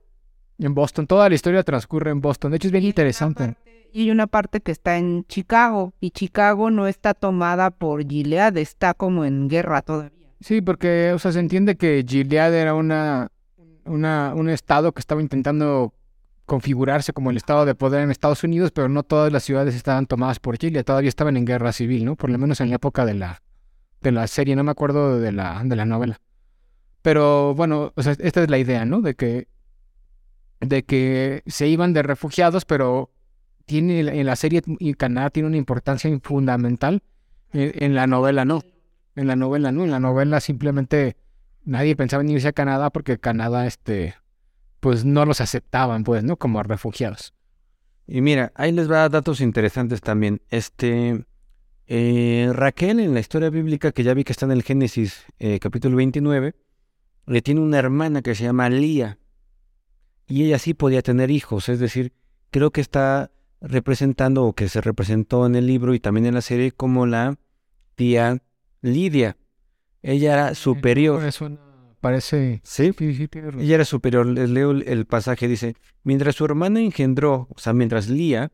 [0.58, 2.50] En Boston, toda la historia transcurre en Boston.
[2.50, 3.56] De hecho, es bien interesante
[3.92, 8.94] y una parte que está en Chicago y Chicago no está tomada por Gilead, está
[8.94, 10.28] como en guerra todavía.
[10.40, 13.30] Sí, porque o sea, se entiende que Gilead era una,
[13.84, 15.94] una, un estado que estaba intentando
[16.46, 20.06] configurarse como el estado de poder en Estados Unidos, pero no todas las ciudades estaban
[20.06, 22.16] tomadas por Gilead, todavía estaban en guerra civil, ¿no?
[22.16, 23.42] Por lo menos en la época de la,
[24.00, 26.20] de la serie, no me acuerdo de la, de la novela.
[27.02, 29.00] Pero bueno, o sea, esta es la idea, ¿no?
[29.00, 29.48] De que,
[30.60, 33.11] de que se iban de refugiados, pero
[33.72, 37.02] tiene en la serie y Canadá tiene una importancia fundamental.
[37.54, 38.60] En, la novela no.
[39.16, 39.82] En la novela no.
[39.84, 41.16] En la novela simplemente
[41.64, 44.14] nadie pensaba en irse a Canadá porque Canadá, este,
[44.80, 46.36] pues no los aceptaban, pues, ¿no?
[46.36, 47.32] Como refugiados.
[48.06, 50.42] Y mira, ahí les va datos interesantes también.
[50.50, 51.24] Este,
[51.86, 55.58] eh, Raquel en la historia bíblica, que ya vi que está en el Génesis eh,
[55.60, 56.54] capítulo 29,
[57.24, 59.16] le tiene una hermana que se llama Lía.
[60.26, 62.12] Y ella sí podía tener hijos, es decir,
[62.50, 63.30] creo que está
[63.62, 67.38] representando o que se representó en el libro y también en la serie como la
[67.94, 68.42] tía
[68.80, 69.36] Lidia.
[70.02, 71.22] Ella era superior.
[72.00, 72.60] parece.
[72.64, 74.26] Sí, ella era superior.
[74.26, 78.50] Les leo el, pasaje, dice, mientras su hermana engendró, o sea, mientras Lía,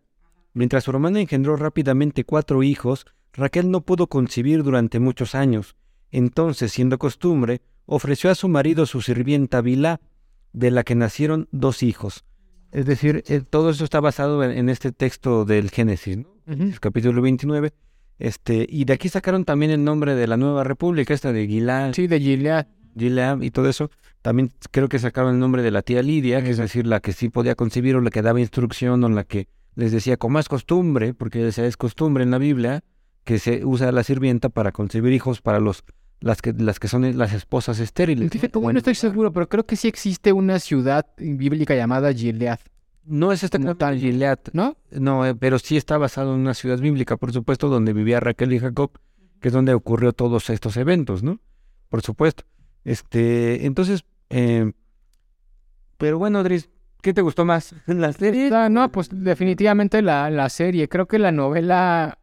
[0.52, 5.76] mientras su hermana engendró rápidamente cuatro hijos, Raquel no pudo concebir durante muchos años.
[6.10, 10.00] Entonces, siendo costumbre, ofreció a su marido su sirvienta Bilá,
[10.52, 12.24] de la que nacieron dos hijos.
[12.70, 16.28] Es decir, eh, todo eso está basado en, este texto del Génesis, ¿no?
[16.46, 17.72] El capítulo 29.
[18.18, 21.94] Este, y de aquí sacaron también el nombre de la nueva república, esta de Gilead.
[21.94, 22.66] Sí, de Gilead.
[22.96, 23.90] Gilead y todo eso.
[24.22, 27.12] También creo que sacaron el nombre de la tía Lidia, que es decir, la que
[27.12, 30.48] sí podía concebir o la que daba instrucción o la que les decía, como es
[30.48, 32.82] costumbre, porque es costumbre en la Biblia,
[33.24, 35.84] que se usa la sirvienta para concebir hijos para los
[36.20, 38.30] las que, las que son las esposas estériles.
[38.54, 38.72] ¿no?
[38.72, 42.58] no estoy seguro, pero creo que sí existe una ciudad bíblica llamada Gilead.
[43.04, 44.76] No es esta tal Gilead, ¿no?
[44.90, 48.52] No, eh, pero sí está basado en una ciudad bíblica, por supuesto, donde vivía Raquel
[48.52, 48.90] y Jacob,
[49.40, 51.40] que es donde ocurrió todos estos eventos, ¿no?
[51.88, 52.44] Por supuesto.
[52.84, 54.72] Este, entonces, eh,
[55.96, 56.68] pero bueno, Adris,
[57.00, 57.74] ¿qué te gustó más?
[57.86, 58.50] ¿La serie?
[58.52, 60.88] Ah, no, pues definitivamente la, la serie.
[60.88, 62.18] Creo que la novela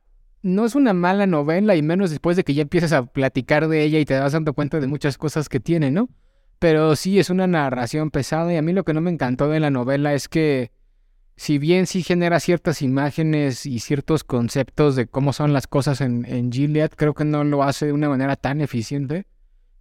[0.45, 3.83] no es una mala novela y menos después de que ya empiezas a platicar de
[3.83, 6.07] ella y te vas dando cuenta de muchas cosas que tiene, ¿no?
[6.59, 9.59] Pero sí es una narración pesada y a mí lo que no me encantó de
[9.59, 10.71] la novela es que
[11.35, 16.25] si bien sí genera ciertas imágenes y ciertos conceptos de cómo son las cosas en,
[16.25, 19.25] en Gilead, creo que no lo hace de una manera tan eficiente.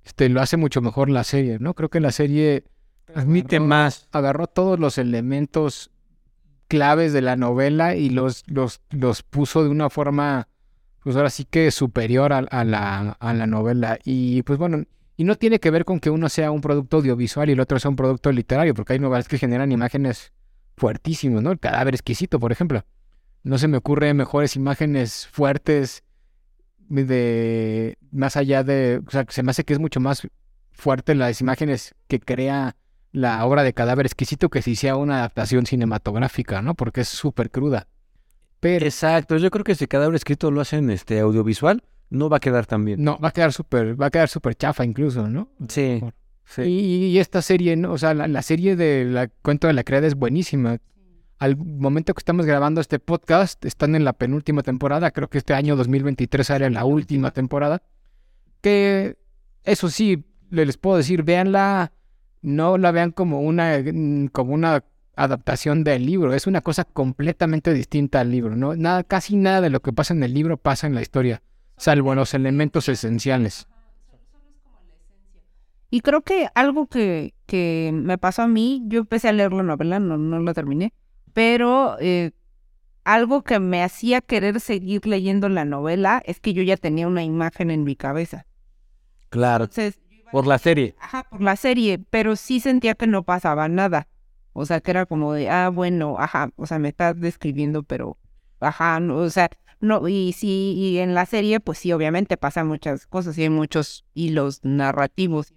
[0.02, 1.74] Este, lo hace mucho mejor la serie, ¿no?
[1.74, 2.64] Creo que la serie
[3.04, 4.08] Transmite más.
[4.12, 5.90] agarró todos los elementos
[6.68, 10.48] claves de la novela y los, los, los puso de una forma,
[11.05, 13.98] pues ahora sí que superior a, la, a la novela.
[14.05, 14.84] Y pues bueno,
[15.18, 17.78] y no tiene que ver con que uno sea un producto audiovisual y el otro
[17.78, 20.32] sea un producto literario, porque hay novelas que generan imágenes
[20.78, 21.52] fuertísimas, ¿no?
[21.52, 22.84] El cadáver exquisito, por ejemplo.
[23.42, 26.05] No se me ocurre mejores imágenes fuertes
[26.88, 30.26] de más allá de, o sea, se me hace que es mucho más
[30.72, 32.76] fuerte las imágenes que crea
[33.12, 36.74] la obra de Cadáver Exquisito que si sea una adaptación cinematográfica, ¿no?
[36.74, 37.88] Porque es súper cruda.
[38.64, 42.40] Pero Exacto, yo creo que si cada escrito lo hacen este audiovisual, no va a
[42.40, 43.04] quedar tan bien.
[43.04, 45.50] no, va a quedar súper, va a quedar súper chafa incluso, ¿no?
[45.68, 46.00] Sí.
[46.46, 46.62] sí.
[46.62, 47.92] Y, y esta serie, ¿no?
[47.92, 50.78] O sea, la, la serie de la Cuento de la Criada es buenísima.
[51.38, 55.10] Al momento que estamos grabando este podcast, están en la penúltima temporada.
[55.10, 57.82] Creo que este año 2023 será la última temporada.
[58.62, 59.18] Que,
[59.64, 61.92] eso sí, le- les puedo decir, véanla,
[62.40, 63.76] no la vean como una,
[64.32, 64.84] como una
[65.16, 66.32] adaptación del libro.
[66.34, 68.74] Es una cosa completamente distinta al libro, ¿no?
[68.76, 71.42] Nada, casi nada de lo que pasa en el libro pasa en la historia,
[71.76, 73.66] salvo los elementos esenciales.
[75.90, 79.62] Y creo que algo que, que me pasó a mí, yo empecé a leer la
[79.62, 80.92] novela, no, no la terminé,
[81.32, 82.32] pero eh,
[83.04, 87.22] algo que me hacía querer seguir leyendo la novela es que yo ya tenía una
[87.22, 88.46] imagen en mi cabeza.
[89.28, 89.64] Claro.
[89.64, 90.00] Entonces,
[90.32, 90.96] Por la serie.
[90.98, 94.08] ajá, por la serie, pero sí sentía que no pasaba nada.
[94.55, 98.16] O sea, que era como de, ah, bueno, ajá, o sea, me estás describiendo, pero,
[98.61, 99.50] ajá, no, o sea,
[99.80, 103.50] no, y sí, y en la serie, pues sí, obviamente pasan muchas cosas y hay
[103.50, 105.52] muchos hilos narrativos.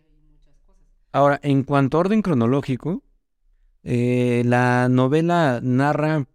[1.11, 3.03] Ahora, en cuanto a orden cronológico,
[3.83, 6.25] eh, la novela narra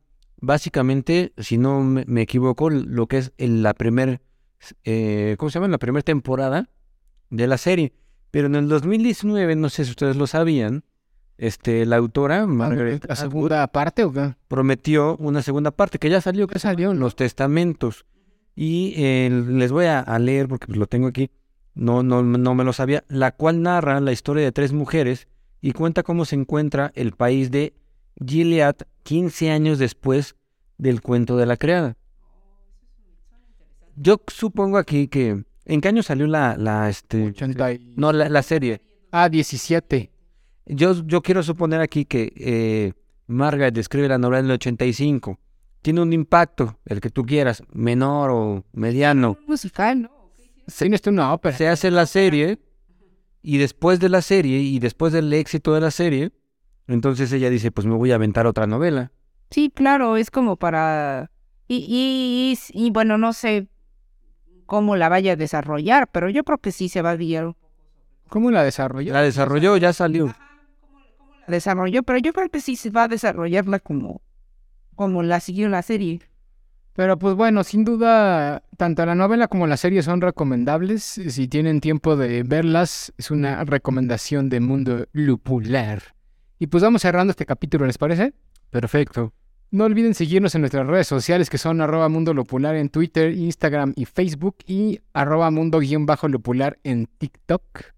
[0.40, 4.20] básicamente, si no me, equivoco, lo que es en la primer,
[4.84, 5.68] eh, ¿cómo se llama?
[5.68, 6.70] La primera temporada
[7.30, 7.92] de la serie.
[8.30, 10.84] Pero en el 2019, no sé si ustedes lo sabían,
[11.43, 14.34] este, la autora, Margaret ¿La segunda parte o qué?
[14.49, 18.05] prometió una segunda parte que ya salió, que salió, Los Testamentos.
[18.55, 21.30] Y eh, les voy a, a leer porque pues, lo tengo aquí.
[21.74, 23.03] No, no, no me lo sabía.
[23.09, 25.26] La cual narra la historia de tres mujeres
[25.61, 27.72] y cuenta cómo se encuentra el país de
[28.24, 30.36] Gilead 15 años después
[30.78, 31.97] del cuento de la criada.
[33.97, 35.45] Yo supongo aquí que.
[35.64, 37.28] ¿En qué año salió la, la este?
[37.28, 38.80] 80 y- No, la, la serie.
[39.11, 40.11] Ah, 17.
[40.66, 42.92] Yo, yo quiero suponer aquí que eh,
[43.26, 45.38] Margaret describe la novela en el 85.
[45.82, 49.36] Tiene un impacto, el que tú quieras, menor o mediano.
[49.46, 50.10] Musical, ¿no?
[50.78, 51.56] Tienes tú una ópera.
[51.56, 52.60] Se hace la serie
[53.42, 56.30] y después de la serie y después del éxito de la serie,
[56.86, 59.10] entonces ella dice, pues me voy a aventar otra novela.
[59.50, 61.30] Sí, claro, es como para...
[61.66, 63.68] Y, y, y, y, bueno, no sé
[64.66, 67.54] cómo la vaya a desarrollar, pero yo creo que sí se va a guiar.
[68.28, 69.12] ¿Cómo la desarrolló?
[69.12, 70.34] La desarrolló, ya salió.
[71.49, 74.22] Desarrolló, pero yo creo que sí se va a desarrollarla como,
[74.95, 76.20] como la siguió la serie.
[76.95, 81.03] Pero pues bueno, sin duda, tanto la novela como la serie son recomendables.
[81.03, 86.03] Si tienen tiempo de verlas, es una recomendación de Mundo Lupular.
[86.59, 88.34] Y pues vamos cerrando este capítulo, ¿les parece?
[88.70, 89.32] Perfecto.
[89.70, 93.95] No olviden seguirnos en nuestras redes sociales que son arroba mundo lupular en Twitter, Instagram
[93.97, 97.91] y Facebook y arroba mundo-lupular en TikTok.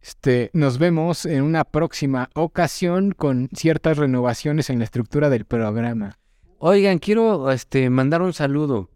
[0.00, 6.18] Este, nos vemos en una próxima ocasión con ciertas renovaciones en la estructura del programa.
[6.58, 8.90] Oigan, quiero este, mandar un saludo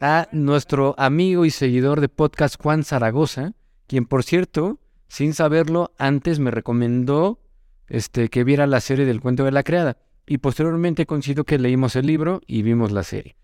[0.00, 3.52] a nuestro amigo y seguidor de podcast Juan Zaragoza,
[3.86, 4.78] quien por cierto,
[5.08, 7.38] sin saberlo, antes me recomendó
[7.88, 9.96] este, que viera la serie del cuento de la criada.
[10.26, 13.36] Y posteriormente coincido que leímos el libro y vimos la serie.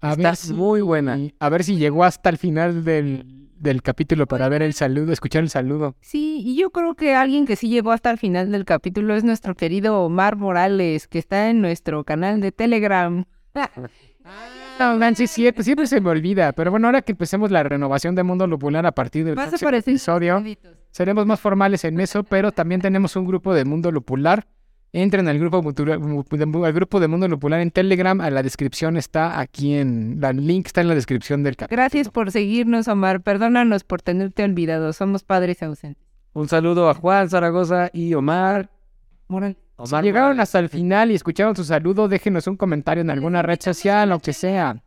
[0.00, 1.18] A Está ver si- muy buena.
[1.38, 5.42] A ver si llegó hasta el final del, del capítulo para ver el saludo, escuchar
[5.42, 5.96] el saludo.
[6.00, 9.24] Sí, y yo creo que alguien que sí llegó hasta el final del capítulo es
[9.24, 13.24] nuestro querido Omar Morales, que está en nuestro canal de Telegram.
[14.80, 16.52] No, Nancy, cierto, siempre se me olvida.
[16.52, 20.42] Pero bueno, ahora que empecemos la renovación de Mundo Lupular a partir del próximo episodio,
[20.90, 24.46] seremos más formales en eso, pero también tenemos un grupo de Mundo Lupular.
[24.96, 28.20] Entren al grupo, de- al grupo de Mundo Lupular en Telegram.
[28.20, 30.18] A la descripción está aquí en...
[30.20, 31.82] La link está en la descripción del capítulo.
[31.82, 33.20] Gracias por seguirnos, Omar.
[33.20, 34.92] Perdónanos por tenerte olvidado.
[34.92, 36.00] Somos padres ausentes.
[36.32, 38.70] Un saludo a Juan Zaragoza y Omar.
[39.26, 39.56] Morales.
[39.56, 40.42] Si Omar llegaron Morales.
[40.44, 44.20] hasta el final y escucharon su saludo, déjenos un comentario en alguna red social, lo
[44.20, 44.80] que sea.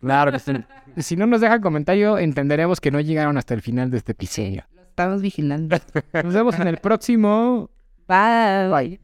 [0.00, 0.52] Claro que sí.
[0.96, 4.64] Si no nos dejan comentario, entenderemos que no llegaron hasta el final de este episodio.
[4.74, 5.76] Los estamos vigilando.
[6.24, 7.70] Nos vemos en el próximo.
[8.08, 8.68] Bye.
[8.70, 9.03] Bye.